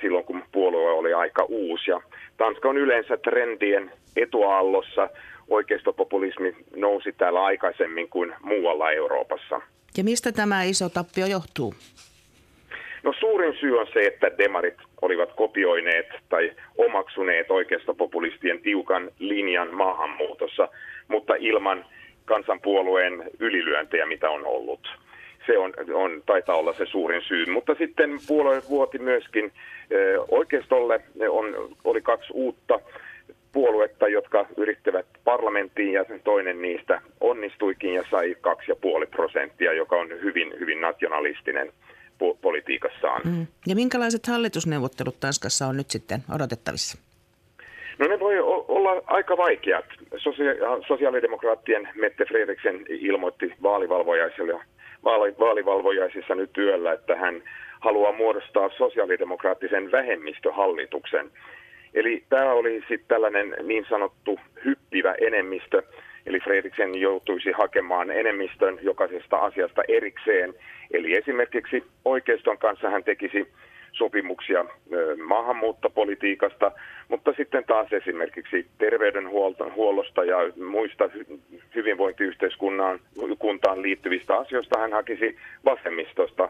silloin 0.00 0.24
kun 0.24 0.42
puolue 0.52 0.90
oli 0.90 1.14
aika 1.14 1.44
uusi. 1.48 1.90
Ja 1.90 2.00
Tanska 2.36 2.68
on 2.68 2.76
yleensä 2.76 3.16
trendien 3.16 3.92
etuaallossa. 4.16 5.08
Oikeistopopulismi 5.48 6.56
nousi 6.76 7.12
täällä 7.12 7.44
aikaisemmin 7.44 8.08
kuin 8.08 8.34
muualla 8.42 8.92
Euroopassa. 8.92 9.60
Ja 9.96 10.04
mistä 10.04 10.32
tämä 10.32 10.62
iso 10.62 10.88
tappio 10.88 11.26
johtuu? 11.26 11.74
No 13.02 13.12
suurin 13.20 13.54
syy 13.60 13.78
on 13.78 13.86
se, 13.92 14.00
että 14.00 14.38
demarit 14.38 14.76
olivat 15.02 15.32
kopioineet 15.32 16.06
tai 16.28 16.52
omaksuneet 16.78 17.50
oikeistopopulistien 17.50 18.60
tiukan 18.60 19.10
linjan 19.18 19.74
maahanmuutossa, 19.74 20.68
mutta 21.08 21.34
ilman 21.38 21.84
kansanpuolueen 22.24 23.30
ylilyöntejä, 23.38 24.06
mitä 24.06 24.30
on 24.30 24.46
ollut 24.46 24.80
se 25.46 25.58
on, 25.58 25.72
on, 25.94 26.22
taitaa 26.26 26.56
olla 26.56 26.72
se 26.72 26.86
suurin 26.86 27.22
syy. 27.22 27.46
Mutta 27.46 27.74
sitten 27.74 28.10
puolue 28.28 28.62
vuoti 28.68 28.98
myöskin 28.98 29.52
oikeistolle 30.28 31.00
on, 31.28 31.76
oli 31.84 32.00
kaksi 32.00 32.32
uutta 32.32 32.80
puoluetta, 33.52 34.08
jotka 34.08 34.46
yrittävät 34.56 35.06
parlamenttiin 35.24 35.92
ja 35.92 36.04
toinen 36.24 36.62
niistä 36.62 37.00
onnistuikin 37.20 37.94
ja 37.94 38.04
sai 38.10 38.36
2,5 39.02 39.06
prosenttia, 39.10 39.72
joka 39.72 39.96
on 39.96 40.08
hyvin, 40.08 40.52
hyvin 40.60 40.80
nationalistinen 40.80 41.72
politiikassaan. 42.40 43.22
Mm. 43.24 43.46
Ja 43.66 43.74
minkälaiset 43.74 44.26
hallitusneuvottelut 44.26 45.20
Tanskassa 45.20 45.66
on 45.66 45.76
nyt 45.76 45.90
sitten 45.90 46.20
odotettavissa? 46.34 46.98
No 47.98 48.08
ne 48.08 48.20
voi 48.20 48.38
olla 48.68 49.02
aika 49.06 49.36
vaikeat. 49.36 49.84
Sosia- 50.16 50.86
sosiaalidemokraattien 50.88 51.88
Mette 51.94 52.24
Fredriksen 52.24 52.84
ilmoitti 52.88 53.52
vaalivalvojaiselle 55.04 55.46
vaalivalvojaisissa 55.46 56.34
nyt 56.34 56.52
työllä, 56.52 56.92
että 56.92 57.16
hän 57.16 57.42
haluaa 57.80 58.12
muodostaa 58.12 58.70
sosiaalidemokraattisen 58.78 59.92
vähemmistöhallituksen. 59.92 61.30
Eli 61.94 62.24
tämä 62.28 62.52
oli 62.52 62.80
sitten 62.88 63.08
tällainen 63.08 63.56
niin 63.62 63.86
sanottu 63.88 64.40
hyppivä 64.64 65.14
enemmistö, 65.20 65.82
eli 66.26 66.40
Fredriksen 66.40 67.00
joutuisi 67.00 67.52
hakemaan 67.52 68.10
enemmistön 68.10 68.78
jokaisesta 68.82 69.36
asiasta 69.36 69.82
erikseen. 69.88 70.54
Eli 70.90 71.16
esimerkiksi 71.16 71.84
oikeiston 72.04 72.58
kanssa 72.58 72.90
hän 72.90 73.04
tekisi 73.04 73.48
sopimuksia 73.92 74.64
maahanmuuttopolitiikasta, 75.24 76.72
mutta 77.08 77.32
sitten 77.36 77.64
taas 77.64 77.92
esimerkiksi 77.92 78.66
terveydenhuollosta 78.78 80.24
ja 80.24 80.36
muista 80.68 81.10
hyvinvointiyhteiskuntaan 81.74 83.82
liittyvistä 83.82 84.36
asioista 84.36 84.78
hän 84.78 84.92
hakisi 84.92 85.36
vasemmistosta 85.64 86.48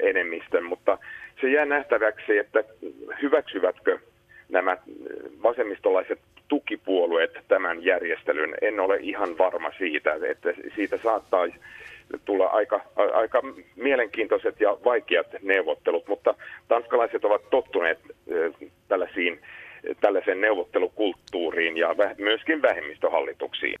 enemmistön, 0.00 0.64
mutta 0.64 0.98
se 1.40 1.50
jää 1.50 1.64
nähtäväksi, 1.64 2.38
että 2.38 2.64
hyväksyvätkö 3.22 3.98
nämä 4.48 4.76
vasemmistolaiset 5.42 6.18
tukipuolueet 6.48 7.38
tämän 7.48 7.84
järjestelyn. 7.84 8.54
En 8.62 8.80
ole 8.80 8.98
ihan 9.00 9.38
varma 9.38 9.70
siitä, 9.78 10.18
että 10.28 10.52
siitä 10.76 10.96
saattaa 10.96 11.46
tulla 12.24 12.46
aika, 12.46 12.80
aika 13.14 13.42
mielenkiintoiset 13.76 14.60
ja 14.60 14.76
vaikeat 14.84 15.26
neuvottelut, 15.42 16.08
mutta 16.08 16.34
tanskalaiset 16.68 17.24
ovat 17.24 17.50
tottuneet 17.50 17.98
tällaisiin, 18.88 19.40
tällaiseen 20.00 20.40
neuvottelukulttuuriin 20.40 21.76
ja 21.76 21.94
myöskin 22.18 22.62
vähemmistöhallituksiin. 22.62 23.78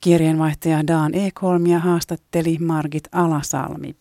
Kirjeenvaihtaja 0.00 0.86
Daan 0.86 1.14
Ekholmia 1.14 1.78
haastatteli 1.78 2.56
Margit 2.60 3.04
Alasalmi. 3.12 3.94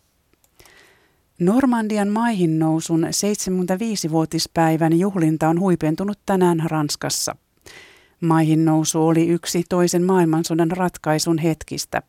Normandian 1.40 2.08
maihin 2.08 2.60
nousun 2.60 3.04
75-vuotispäivän 3.04 5.00
juhlinta 5.00 5.48
on 5.48 5.60
huipentunut 5.60 6.18
tänään 6.26 6.64
Ranskassa. 6.72 7.36
Maihin 8.22 8.66
nousu 8.66 9.08
oli 9.08 9.28
yksi 9.28 9.64
toisen 9.70 10.04
maailmansodan 10.04 10.72
ratkaisun 10.72 11.38
hetkistä. 11.38 12.02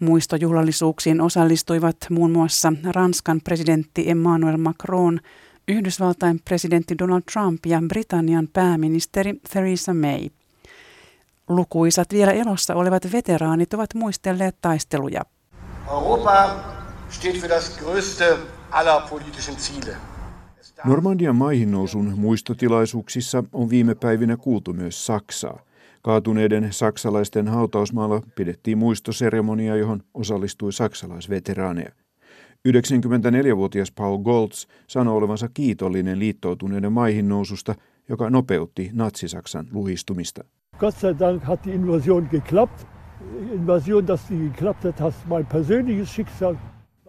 Muistojuhlallisuuksiin 0.00 1.20
osallistuivat 1.20 1.96
muun 2.10 2.30
muassa 2.30 2.72
Ranskan 2.90 3.40
presidentti 3.40 4.10
Emmanuel 4.10 4.56
Macron, 4.56 5.20
Yhdysvaltain 5.68 6.40
presidentti 6.44 6.98
Donald 6.98 7.22
Trump 7.32 7.66
ja 7.66 7.82
Britannian 7.88 8.48
pääministeri 8.52 9.34
Theresa 9.52 9.94
May. 9.94 10.28
Lukuisat 11.48 12.08
vielä 12.12 12.32
elossa 12.32 12.74
olevat 12.74 13.12
veteraanit 13.12 13.74
ovat 13.74 13.94
muistelleet 13.94 14.56
taisteluja. 14.60 15.22
Europa 15.90 16.64
steht 17.10 17.36
für 17.36 17.48
das 17.48 17.78
größte 17.78 18.38
aller 18.70 19.00
politischen 19.10 19.56
Ziele. 19.56 19.96
Normandian 20.84 21.36
maihinnousun 21.36 22.12
muistotilaisuuksissa 22.16 23.44
on 23.52 23.70
viime 23.70 23.94
päivinä 23.94 24.36
kuultu 24.36 24.72
myös 24.72 25.06
Saksaa. 25.06 25.65
Kaatuneiden 26.06 26.72
saksalaisten 26.72 27.48
hautausmaalla 27.48 28.22
pidettiin 28.34 28.78
muistoseremonia, 28.78 29.76
johon 29.76 30.02
osallistui 30.14 30.72
saksalaisveteraaneja. 30.72 31.92
94-vuotias 32.68 33.92
Paul 33.92 34.18
Goltz 34.18 34.66
sanoi 34.86 35.16
olevansa 35.16 35.48
kiitollinen 35.54 36.18
liittoutuneiden 36.18 36.92
maihin 36.92 37.28
noususta, 37.28 37.74
joka 38.08 38.30
nopeutti 38.30 38.90
natsisaksan 38.92 39.66
luhistumista. 39.72 40.44
Gott 40.78 40.98
sei 40.98 41.18
Dank 41.18 41.42
hat 41.42 41.64
die 41.64 41.74
Invasion 41.74 42.28
geklappt. 42.30 42.86
Invasion, 43.52 44.06
dass 44.06 44.30
die 44.30 44.48
geklappt 44.48 44.84
hat, 44.84 45.00
hat 45.00 45.14
mein 45.28 45.46
persönliches 45.46 46.12
Schicksal 46.12 46.54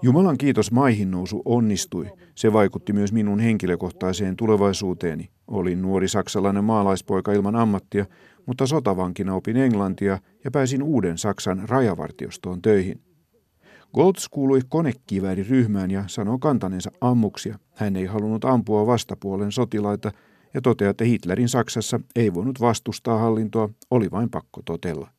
Jumalan 0.01 0.38
kiitos 0.38 0.71
maihin 0.71 1.12
nousu 1.12 1.41
onnistui. 1.45 2.07
Se 2.36 2.53
vaikutti 2.53 2.93
myös 2.93 3.13
minun 3.13 3.39
henkilökohtaiseen 3.39 4.36
tulevaisuuteeni. 4.36 5.29
Olin 5.47 5.81
nuori 5.81 6.07
saksalainen 6.07 6.63
maalaispoika 6.63 7.33
ilman 7.33 7.55
ammattia, 7.55 8.05
mutta 8.47 8.65
sotavankina 8.65 9.36
opin 9.36 9.57
englantia 9.57 10.19
ja 10.43 10.51
pääsin 10.51 10.83
uuden 10.83 11.17
Saksan 11.17 11.69
rajavartiostoon 11.69 12.62
töihin. 12.62 13.01
Goltz 13.93 14.27
kuului 14.31 14.62
konekivääriryhmään 14.69 15.91
ja 15.91 16.03
sanoi 16.07 16.38
kantaneensa 16.39 16.91
ammuksia. 17.01 17.60
Hän 17.75 17.95
ei 17.95 18.05
halunnut 18.05 18.45
ampua 18.45 18.86
vastapuolen 18.86 19.51
sotilaita 19.51 20.12
ja 20.53 20.62
toteaa, 20.62 20.91
että 20.91 21.03
Hitlerin 21.03 21.49
Saksassa 21.49 21.99
ei 22.15 22.33
voinut 22.33 22.62
vastustaa 22.62 23.17
hallintoa, 23.17 23.69
oli 23.91 24.12
vain 24.12 24.29
pakko 24.29 24.62
totella. 24.65 25.10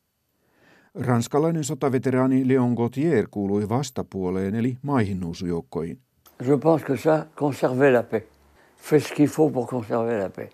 Ranskalainen 0.94 1.64
sotaveteraani 1.64 2.48
Leon 2.48 2.74
Gauthier 2.74 3.28
kuului 3.30 3.68
vastapuoleen 3.68 4.54
eli 4.54 4.76
maihinnousujoukkoihin. 4.82 5.98
Je 6.42 6.56
pense 6.58 6.86
que 6.86 6.94
ça 6.94 7.26
conserver 7.36 7.92
la 7.92 8.02
paix. 8.02 8.22
Fait 8.76 9.00
ce 9.00 9.14
qu'il 9.14 9.28
faut 9.28 9.52
pour 9.52 9.66
conserver 9.66 10.22
la 10.22 10.30
paix. 10.30 10.50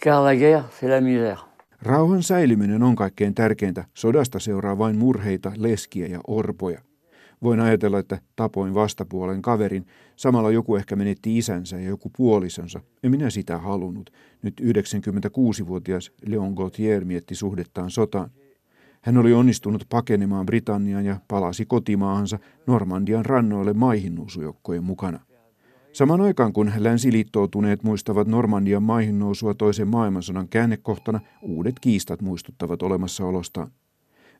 Car 0.00 0.24
la 0.24 0.36
guerre, 0.36 0.64
c'est 0.80 0.88
la 0.88 1.00
misère. 1.00 1.53
Rauhan 1.84 2.22
säilyminen 2.22 2.82
on 2.82 2.96
kaikkein 2.96 3.34
tärkeintä. 3.34 3.84
Sodasta 3.94 4.38
seuraa 4.38 4.78
vain 4.78 4.98
murheita, 4.98 5.52
leskiä 5.56 6.06
ja 6.06 6.20
orpoja. 6.26 6.80
Voin 7.42 7.60
ajatella, 7.60 7.98
että 7.98 8.18
tapoin 8.36 8.74
vastapuolen 8.74 9.42
kaverin. 9.42 9.86
Samalla 10.16 10.50
joku 10.50 10.76
ehkä 10.76 10.96
menetti 10.96 11.38
isänsä 11.38 11.80
ja 11.80 11.88
joku 11.88 12.10
puolisonsa. 12.16 12.80
En 13.02 13.10
minä 13.10 13.30
sitä 13.30 13.58
halunnut. 13.58 14.10
Nyt 14.42 14.60
96-vuotias 14.60 16.12
Leon 16.26 16.52
Gauthier 16.54 17.04
mietti 17.04 17.34
suhdettaan 17.34 17.90
sotaan. 17.90 18.30
Hän 19.00 19.16
oli 19.16 19.32
onnistunut 19.32 19.86
pakenemaan 19.88 20.46
Britanniaan 20.46 21.04
ja 21.04 21.20
palasi 21.28 21.66
kotimaahansa 21.66 22.38
Normandian 22.66 23.24
rannoille 23.24 23.72
maihinnuusujoukkojen 23.72 24.84
mukana. 24.84 25.20
Saman 25.94 26.20
aikaan 26.20 26.52
kun 26.52 26.72
länsiliittoutuneet 26.76 27.82
muistavat 27.82 28.28
Normandian 28.28 28.82
maihinnousua 28.82 29.54
toisen 29.54 29.88
maailmansodan 29.88 30.48
käännekohtana, 30.48 31.20
uudet 31.42 31.74
kiistat 31.80 32.22
muistuttavat 32.22 32.82
olemassaolostaan. 32.82 33.70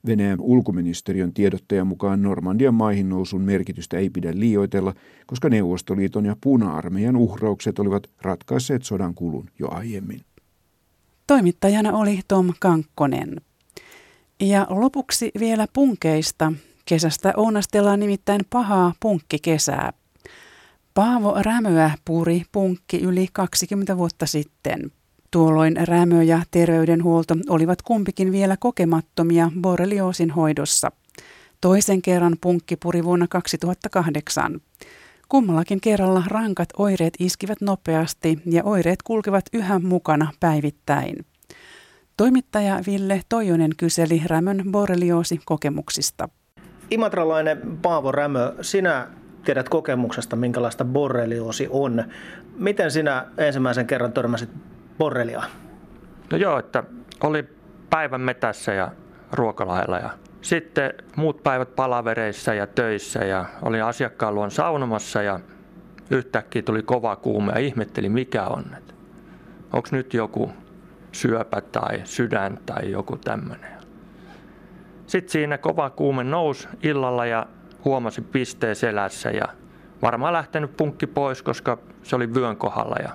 Venäjän 0.06 0.40
ulkoministeriön 0.40 1.34
tiedottajan 1.34 1.86
mukaan 1.86 2.22
Normandian 2.22 2.74
maihinnousun 2.74 3.40
merkitystä 3.40 3.98
ei 3.98 4.10
pidä 4.10 4.32
liioitella, 4.34 4.94
koska 5.26 5.48
Neuvostoliiton 5.48 6.24
ja 6.24 6.36
puna-armeijan 6.40 7.16
uhraukset 7.16 7.78
olivat 7.78 8.10
ratkaisseet 8.22 8.82
sodan 8.82 9.14
kulun 9.14 9.50
jo 9.58 9.68
aiemmin. 9.70 10.20
Toimittajana 11.26 11.92
oli 11.92 12.20
Tom 12.28 12.52
Kankkonen. 12.60 13.40
Ja 14.40 14.66
lopuksi 14.70 15.30
vielä 15.38 15.66
punkeista. 15.72 16.52
Kesästä 16.84 17.32
ounastellaan 17.36 18.00
nimittäin 18.00 18.40
pahaa 18.50 18.92
punkkikesää. 19.00 19.92
Paavo 20.94 21.35
Rämöä 21.42 21.90
puri 22.04 22.42
punkki 22.52 23.00
yli 23.00 23.28
20 23.33 23.96
vuotta 23.96 24.26
sitten. 24.26 24.92
Tuolloin 25.30 25.76
rämö 25.88 26.22
ja 26.22 26.40
terveydenhuolto 26.50 27.35
olivat 27.48 27.83
kumpikin 27.83 28.33
vielä 28.33 28.57
kokemattomia 28.57 29.50
borrelioosin 29.61 30.30
hoidossa. 30.30 30.92
Toisen 31.61 32.02
kerran 32.02 32.37
punkki 32.40 32.76
puri 32.76 33.04
vuonna 33.04 33.26
2008. 33.28 34.61
Kummallakin 35.28 35.80
kerralla 35.80 36.22
rankat 36.26 36.68
oireet 36.78 37.14
iskivät 37.18 37.61
nopeasti 37.61 38.38
ja 38.46 38.64
oireet 38.64 39.02
kulkevat 39.02 39.44
yhä 39.52 39.78
mukana 39.78 40.33
päivittäin. 40.40 41.16
Toimittaja 42.16 42.80
Ville 42.87 43.22
Toijonen 43.28 43.70
kyseli 43.76 44.22
Rämön 44.26 44.62
borrelioosi 44.70 45.40
kokemuksista. 45.44 46.28
Imatralainen 46.90 47.78
Paavo 47.83 48.12
Rämö, 48.12 48.54
sinä 48.61 49.09
tiedät 49.44 49.68
kokemuksesta, 49.68 50.37
minkälaista 50.37 50.85
borrelioosi 50.85 51.68
on. 51.70 52.04
Miten 52.57 52.90
sinä 52.90 53.26
ensimmäisen 53.38 53.87
kerran 53.87 54.12
törmäsit 54.12 54.50
borreliaan? 54.98 55.48
No 56.30 56.38
joo, 56.38 56.59
että 56.59 56.85
oli 57.20 57.44
päivän 57.90 58.20
metässä 58.20 58.72
ja 58.74 58.90
ruokalailla 59.33 59.98
ja 59.98 60.11
sitten 60.42 60.94
muut 61.16 61.42
päivät 61.42 61.76
palavereissa 61.76 62.54
ja 62.54 62.66
töissä 62.66 63.24
ja 63.24 63.44
olin 63.62 63.85
asiakkaan 63.85 64.35
luon 64.35 64.50
saunomassa 64.50 65.22
ja 65.22 65.40
yhtäkkiä 66.11 66.62
tuli 66.62 66.83
kova 66.83 67.16
kuume 67.16 67.52
ja 67.52 67.59
ihmettelin 67.59 68.12
mikä 68.12 68.44
on. 68.44 68.64
Onko 69.72 69.88
nyt 69.92 70.14
joku 70.14 70.50
syöpä 71.12 71.61
tai 71.61 72.00
sydän 72.04 72.59
tai 72.66 72.90
joku 72.90 73.16
tämmöinen. 73.16 73.74
Sitten 75.07 75.33
siinä 75.33 75.59
kova 75.59 75.90
kuume 75.90 76.24
nousi 76.24 76.68
illalla 76.83 77.26
ja 77.26 77.46
huomasi 77.85 78.20
pisteen 78.20 78.77
selässä 78.77 79.31
ja 79.31 79.49
varmaan 80.03 80.33
lähtenyt 80.33 80.77
punkki 80.77 81.07
pois, 81.07 81.42
koska 81.42 81.79
se 82.03 82.16
oli 82.16 82.35
vyön 82.35 82.57
kohdalla. 82.57 82.97
Ja 83.03 83.11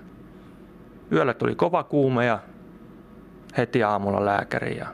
yöllä 1.12 1.34
tuli 1.34 1.56
kova 1.56 1.84
kuume 1.84 2.26
ja 2.26 2.40
heti 3.58 3.84
aamulla 3.84 4.26
lääkäri. 4.26 4.78
Ja 4.78 4.88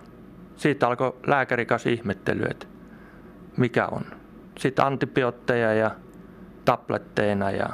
siitä 0.55 0.87
alkoi 0.87 1.15
lääkäri 1.27 1.65
kanssa 1.65 1.89
ihmettely, 1.89 2.43
että 2.49 2.67
mikä 3.57 3.87
on. 3.87 4.05
Sitten 4.59 4.85
antibiootteja 4.85 5.73
ja 5.73 5.91
tabletteina 6.65 7.51
ja 7.51 7.69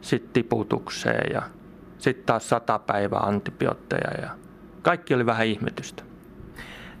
sitten 0.00 0.32
tiputukseen 0.32 1.32
ja 1.34 1.42
sitten 1.98 2.26
taas 2.26 2.48
sata 2.48 2.78
päivää 2.78 3.20
antibiootteja 3.20 4.20
ja 4.22 4.30
kaikki 4.82 5.14
oli 5.14 5.26
vähän 5.26 5.46
ihmetystä. 5.46 6.02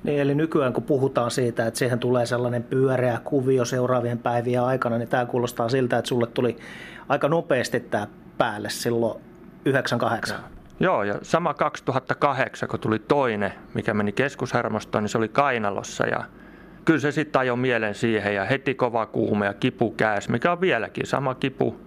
Niin, 0.04 0.20
eli 0.20 0.34
nykyään 0.34 0.72
kun 0.72 0.82
puhutaan 0.82 1.30
siitä, 1.30 1.66
että 1.66 1.78
siihen 1.78 1.98
tulee 1.98 2.26
sellainen 2.26 2.62
pyöreä 2.62 3.18
kuvio 3.24 3.64
seuraavien 3.64 4.18
päivien 4.18 4.62
aikana, 4.62 4.98
niin 4.98 5.08
tämä 5.08 5.26
kuulostaa 5.26 5.68
siltä, 5.68 5.98
että 5.98 6.08
sulle 6.08 6.26
tuli 6.26 6.56
aika 7.08 7.28
nopeasti 7.28 7.80
tämä 7.80 8.06
päälle 8.38 8.70
silloin 8.70 9.20
98. 9.64 10.38
Joo, 10.80 11.02
ja 11.02 11.14
sama 11.22 11.54
2008, 11.54 12.68
kun 12.68 12.80
tuli 12.80 12.98
toinen, 12.98 13.52
mikä 13.74 13.94
meni 13.94 14.12
keskushermostoon, 14.12 15.04
niin 15.04 15.08
se 15.08 15.18
oli 15.18 15.28
kainalossa 15.28 16.06
ja 16.06 16.24
kyllä 16.84 17.00
se 17.00 17.12
sitten 17.12 17.40
ajoi 17.40 17.56
mielen 17.56 17.94
siihen 17.94 18.34
ja 18.34 18.44
heti 18.44 18.74
kova 18.74 19.06
kuume 19.06 19.46
ja 19.46 19.54
kipu 19.54 19.90
kääs, 19.90 20.28
mikä 20.28 20.52
on 20.52 20.60
vieläkin 20.60 21.06
sama 21.06 21.34
kipu 21.34 21.80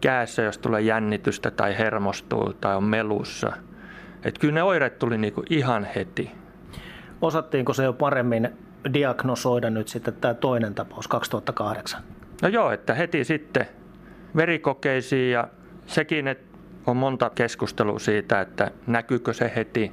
käässä, 0.00 0.42
jos 0.42 0.58
tulee 0.58 0.80
jännitystä 0.80 1.50
tai 1.50 1.78
hermostuu 1.78 2.52
tai 2.52 2.76
on 2.76 2.84
melussa– 2.84 3.52
että 4.24 4.40
kyllä 4.40 4.54
ne 4.54 4.62
oireet 4.62 4.98
tuli 4.98 5.18
niinku 5.18 5.42
ihan 5.50 5.84
heti. 5.96 6.30
Osattiinko 7.24 7.72
se 7.72 7.84
jo 7.84 7.92
paremmin 7.92 8.50
diagnosoida 8.94 9.70
nyt 9.70 9.88
sitten 9.88 10.14
tämä 10.14 10.34
toinen 10.34 10.74
tapaus 10.74 11.08
2008? 11.08 12.02
No 12.42 12.48
joo, 12.48 12.70
että 12.70 12.94
heti 12.94 13.24
sitten 13.24 13.66
verikokeisiin 14.36 15.32
ja 15.32 15.48
sekin, 15.86 16.28
että 16.28 16.58
on 16.86 16.96
monta 16.96 17.30
keskustelua 17.30 17.98
siitä, 17.98 18.40
että 18.40 18.70
näkyykö 18.86 19.32
se 19.32 19.52
heti 19.56 19.92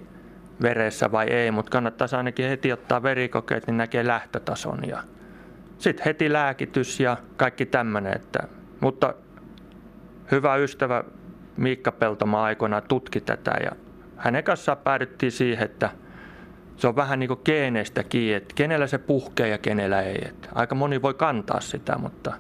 veressä 0.62 1.12
vai 1.12 1.28
ei, 1.28 1.52
mutta 1.52 1.70
kannattaisi 1.70 2.16
ainakin 2.16 2.50
heti 2.50 2.72
ottaa 2.72 3.04
verikokeet, 3.04 3.68
niin 3.68 3.78
näkee 3.78 4.08
lähtötason 4.08 4.80
ja 4.88 5.04
sitten 5.78 6.06
heti 6.06 6.34
lääkitys 6.34 7.00
ja 7.00 7.18
kaikki 7.38 7.66
tämmöinen. 7.66 8.16
Että, 8.16 8.40
mutta 8.80 9.14
hyvä 10.32 10.56
ystävä 10.56 11.04
Miikka 11.58 11.92
Peltoma 11.92 12.44
aikoinaan 12.44 12.84
tutki 12.88 13.22
tätä 13.22 13.54
ja 13.64 13.72
hänen 14.18 14.44
kanssaan 14.44 14.78
päädyttiin 14.78 15.32
siihen, 15.32 15.66
että 15.66 15.90
se 16.82 16.88
on 16.88 16.96
vähän 16.96 17.20
niin 17.20 17.28
kuin 17.28 17.40
geeneistä 17.46 18.04
kiinni, 18.04 18.34
että 18.34 18.56
kenellä 18.56 18.88
se 18.88 18.98
puhkee 18.98 19.48
ja 19.48 19.58
kenellä 19.58 20.02
ei. 20.02 20.22
Että 20.28 20.50
aika 20.56 20.76
moni 20.76 21.02
voi 21.02 21.14
kantaa 21.14 21.60
sitä, 21.60 21.98
mutta 21.98 22.34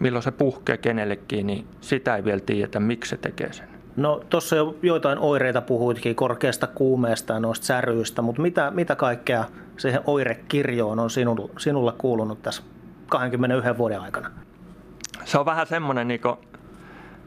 milloin 0.00 0.22
se 0.22 0.30
puhkee 0.30 0.76
kenellekin, 0.76 1.46
niin 1.46 1.66
sitä 1.80 2.16
ei 2.16 2.24
vielä 2.24 2.40
tiedetä, 2.40 2.80
miksi 2.80 3.10
se 3.10 3.16
tekee 3.16 3.52
sen. 3.52 3.68
No 3.96 4.22
tuossa 4.30 4.56
jo 4.56 4.76
joitain 4.82 5.18
oireita 5.18 5.60
puhuitkin 5.60 6.14
korkeasta 6.14 6.66
kuumeesta 6.66 7.32
ja 7.32 7.40
noista 7.40 7.66
säryistä, 7.66 8.22
mutta 8.22 8.42
mitä, 8.42 8.70
mitä 8.70 8.96
kaikkea 8.96 9.44
siihen 9.76 10.00
oirekirjoon 10.04 10.98
on 10.98 11.10
sinulla, 11.10 11.48
sinulla 11.58 11.92
kuulunut 11.98 12.42
tässä 12.42 12.62
21 13.08 13.78
vuoden 13.78 14.00
aikana? 14.00 14.30
Se 15.24 15.38
on 15.38 15.46
vähän 15.46 15.66
semmoinen, 15.66 16.08
niin 16.08 16.20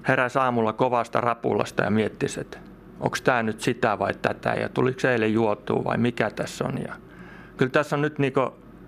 heräsi 0.07 0.39
aamulla 0.39 0.73
kovasta 0.73 1.21
rapulasta 1.21 1.83
ja 1.83 1.89
miettisi, 1.89 2.41
että 2.41 2.57
onko 2.99 3.17
tämä 3.23 3.43
nyt 3.43 3.61
sitä 3.61 3.99
vai 3.99 4.13
tätä 4.13 4.49
ja 4.49 4.69
tuliko 4.69 4.99
se 4.99 5.11
eilen 5.11 5.33
juotua 5.33 5.83
vai 5.83 5.97
mikä 5.97 6.29
tässä 6.29 6.65
on. 6.65 6.77
Ja 6.87 6.93
kyllä 7.57 7.71
tässä 7.71 7.95
on 7.95 8.01
nyt 8.01 8.19
niin 8.19 8.33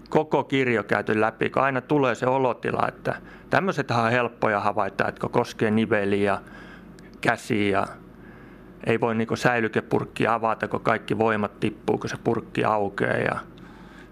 koko 0.10 0.43
kirjo 0.43 0.84
käyty 0.84 1.21
läpi, 1.21 1.50
kun 1.50 1.63
aina 1.63 1.82
tulee 1.82 2.15
se 2.15 2.28
olotila, 2.28 2.88
että 2.88 3.15
tämmöiset 3.50 3.91
on 3.91 4.12
helppoja 4.12 4.60
havaita, 4.60 5.08
että 5.08 5.28
koskee 5.30 5.71
niveliä 5.71 6.39
käsiä 7.21 7.84
ei 8.86 9.00
voi 9.00 9.15
niin 9.15 9.38
säilykepurkkia 9.38 10.34
avata, 10.34 10.67
kun 10.67 10.82
kaikki 10.82 11.17
voimat 11.17 11.60
tippuu, 11.60 11.97
kun 11.97 12.10
se 12.10 12.17
purkki 12.24 12.63
aukeaa. 12.63 13.17
Ja... 13.17 13.39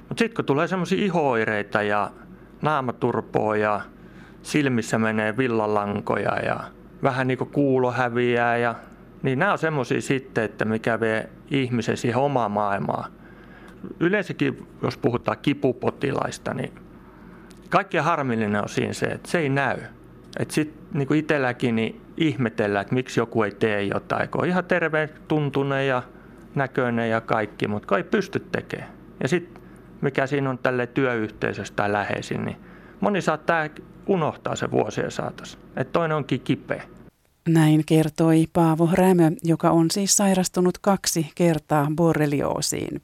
Mutta 0.10 0.20
sitten 0.20 0.36
kun 0.36 0.46
tulee 0.46 0.68
semmoisia 0.68 1.06
ihooireita 1.06 1.82
ja 1.82 2.12
naamaturpoa 2.62 3.58
ja 3.58 3.82
silmissä 4.44 5.00
menee 5.00 5.38
villalankoja 5.38 6.40
ja 6.46 6.60
vähän 7.04 7.28
niin 7.28 7.38
kuulo 7.38 7.92
häviää 7.92 8.58
ja 8.58 8.76
niin 9.24 9.40
nämä 9.40 9.52
on 9.52 9.58
semmoisia 9.58 10.02
sitten, 10.02 10.44
että 10.44 10.66
mikä 10.66 11.00
vie 11.00 11.30
ihmisen 11.52 11.98
siihen 11.98 12.18
omaan 12.18 12.52
maailmaan. 12.52 13.12
Yleensäkin, 14.00 14.68
jos 14.82 14.98
puhutaan 14.98 15.38
kipupotilaista, 15.42 16.54
niin 16.54 16.74
kaikkein 17.70 18.04
harmillinen 18.04 18.62
on 18.62 18.70
siinä 18.70 18.94
se, 18.94 19.06
että 19.06 19.32
se 19.32 19.40
ei 19.40 19.50
näy. 19.50 19.78
Että 20.40 20.54
sitten 20.54 20.80
niin 20.94 21.16
itselläkin 21.16 21.76
niin 21.76 22.02
ihmetellään, 22.18 22.82
että 22.82 22.96
miksi 22.96 23.20
joku 23.20 23.44
ei 23.44 23.52
tee 23.52 23.84
jotain, 23.84 24.30
kun 24.30 24.42
on 24.42 24.48
ihan 24.48 24.66
terve 24.66 25.10
tuntunen 25.28 25.88
ja 25.88 26.04
näköinen 26.56 27.10
ja 27.10 27.22
kaikki, 27.22 27.68
mutta 27.68 27.98
ei 27.98 28.04
pysty 28.04 28.40
tekemään. 28.52 28.92
Ja 29.24 29.28
sitten 29.28 29.64
mikä 30.02 30.28
siinä 30.28 30.50
on 30.50 30.58
tälle 30.58 30.88
työyhteisöstä 30.88 31.76
tai 31.76 31.92
läheisin, 31.92 32.46
niin 32.46 32.58
moni 33.00 33.22
saattaa 33.22 33.68
unohtaa 34.08 34.56
se 34.56 34.72
vuosien 34.72 35.12
saatossa. 35.12 35.58
Että 35.78 35.94
toinen 35.94 36.18
onkin 36.18 36.42
kipeä. 36.42 36.84
Näin 37.54 37.86
kertoi 37.86 38.48
Paavo 38.54 38.90
Rämö, 38.94 39.32
joka 39.44 39.72
on 39.72 39.92
siis 39.92 40.18
sairastunut 40.18 40.78
kaksi 40.78 41.32
kertaa 41.36 41.92
borrelioosiin. 41.96 43.02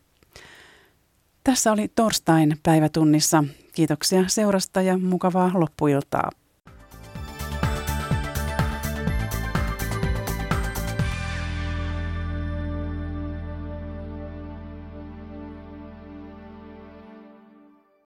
Tässä 1.43 1.71
oli 1.71 1.87
torstain 1.95 2.57
päivätunnissa. 2.63 3.43
Kiitoksia 3.73 4.23
seurasta 4.27 4.81
ja 4.81 4.97
mukavaa 4.97 5.51
loppuiltaa. 5.53 6.29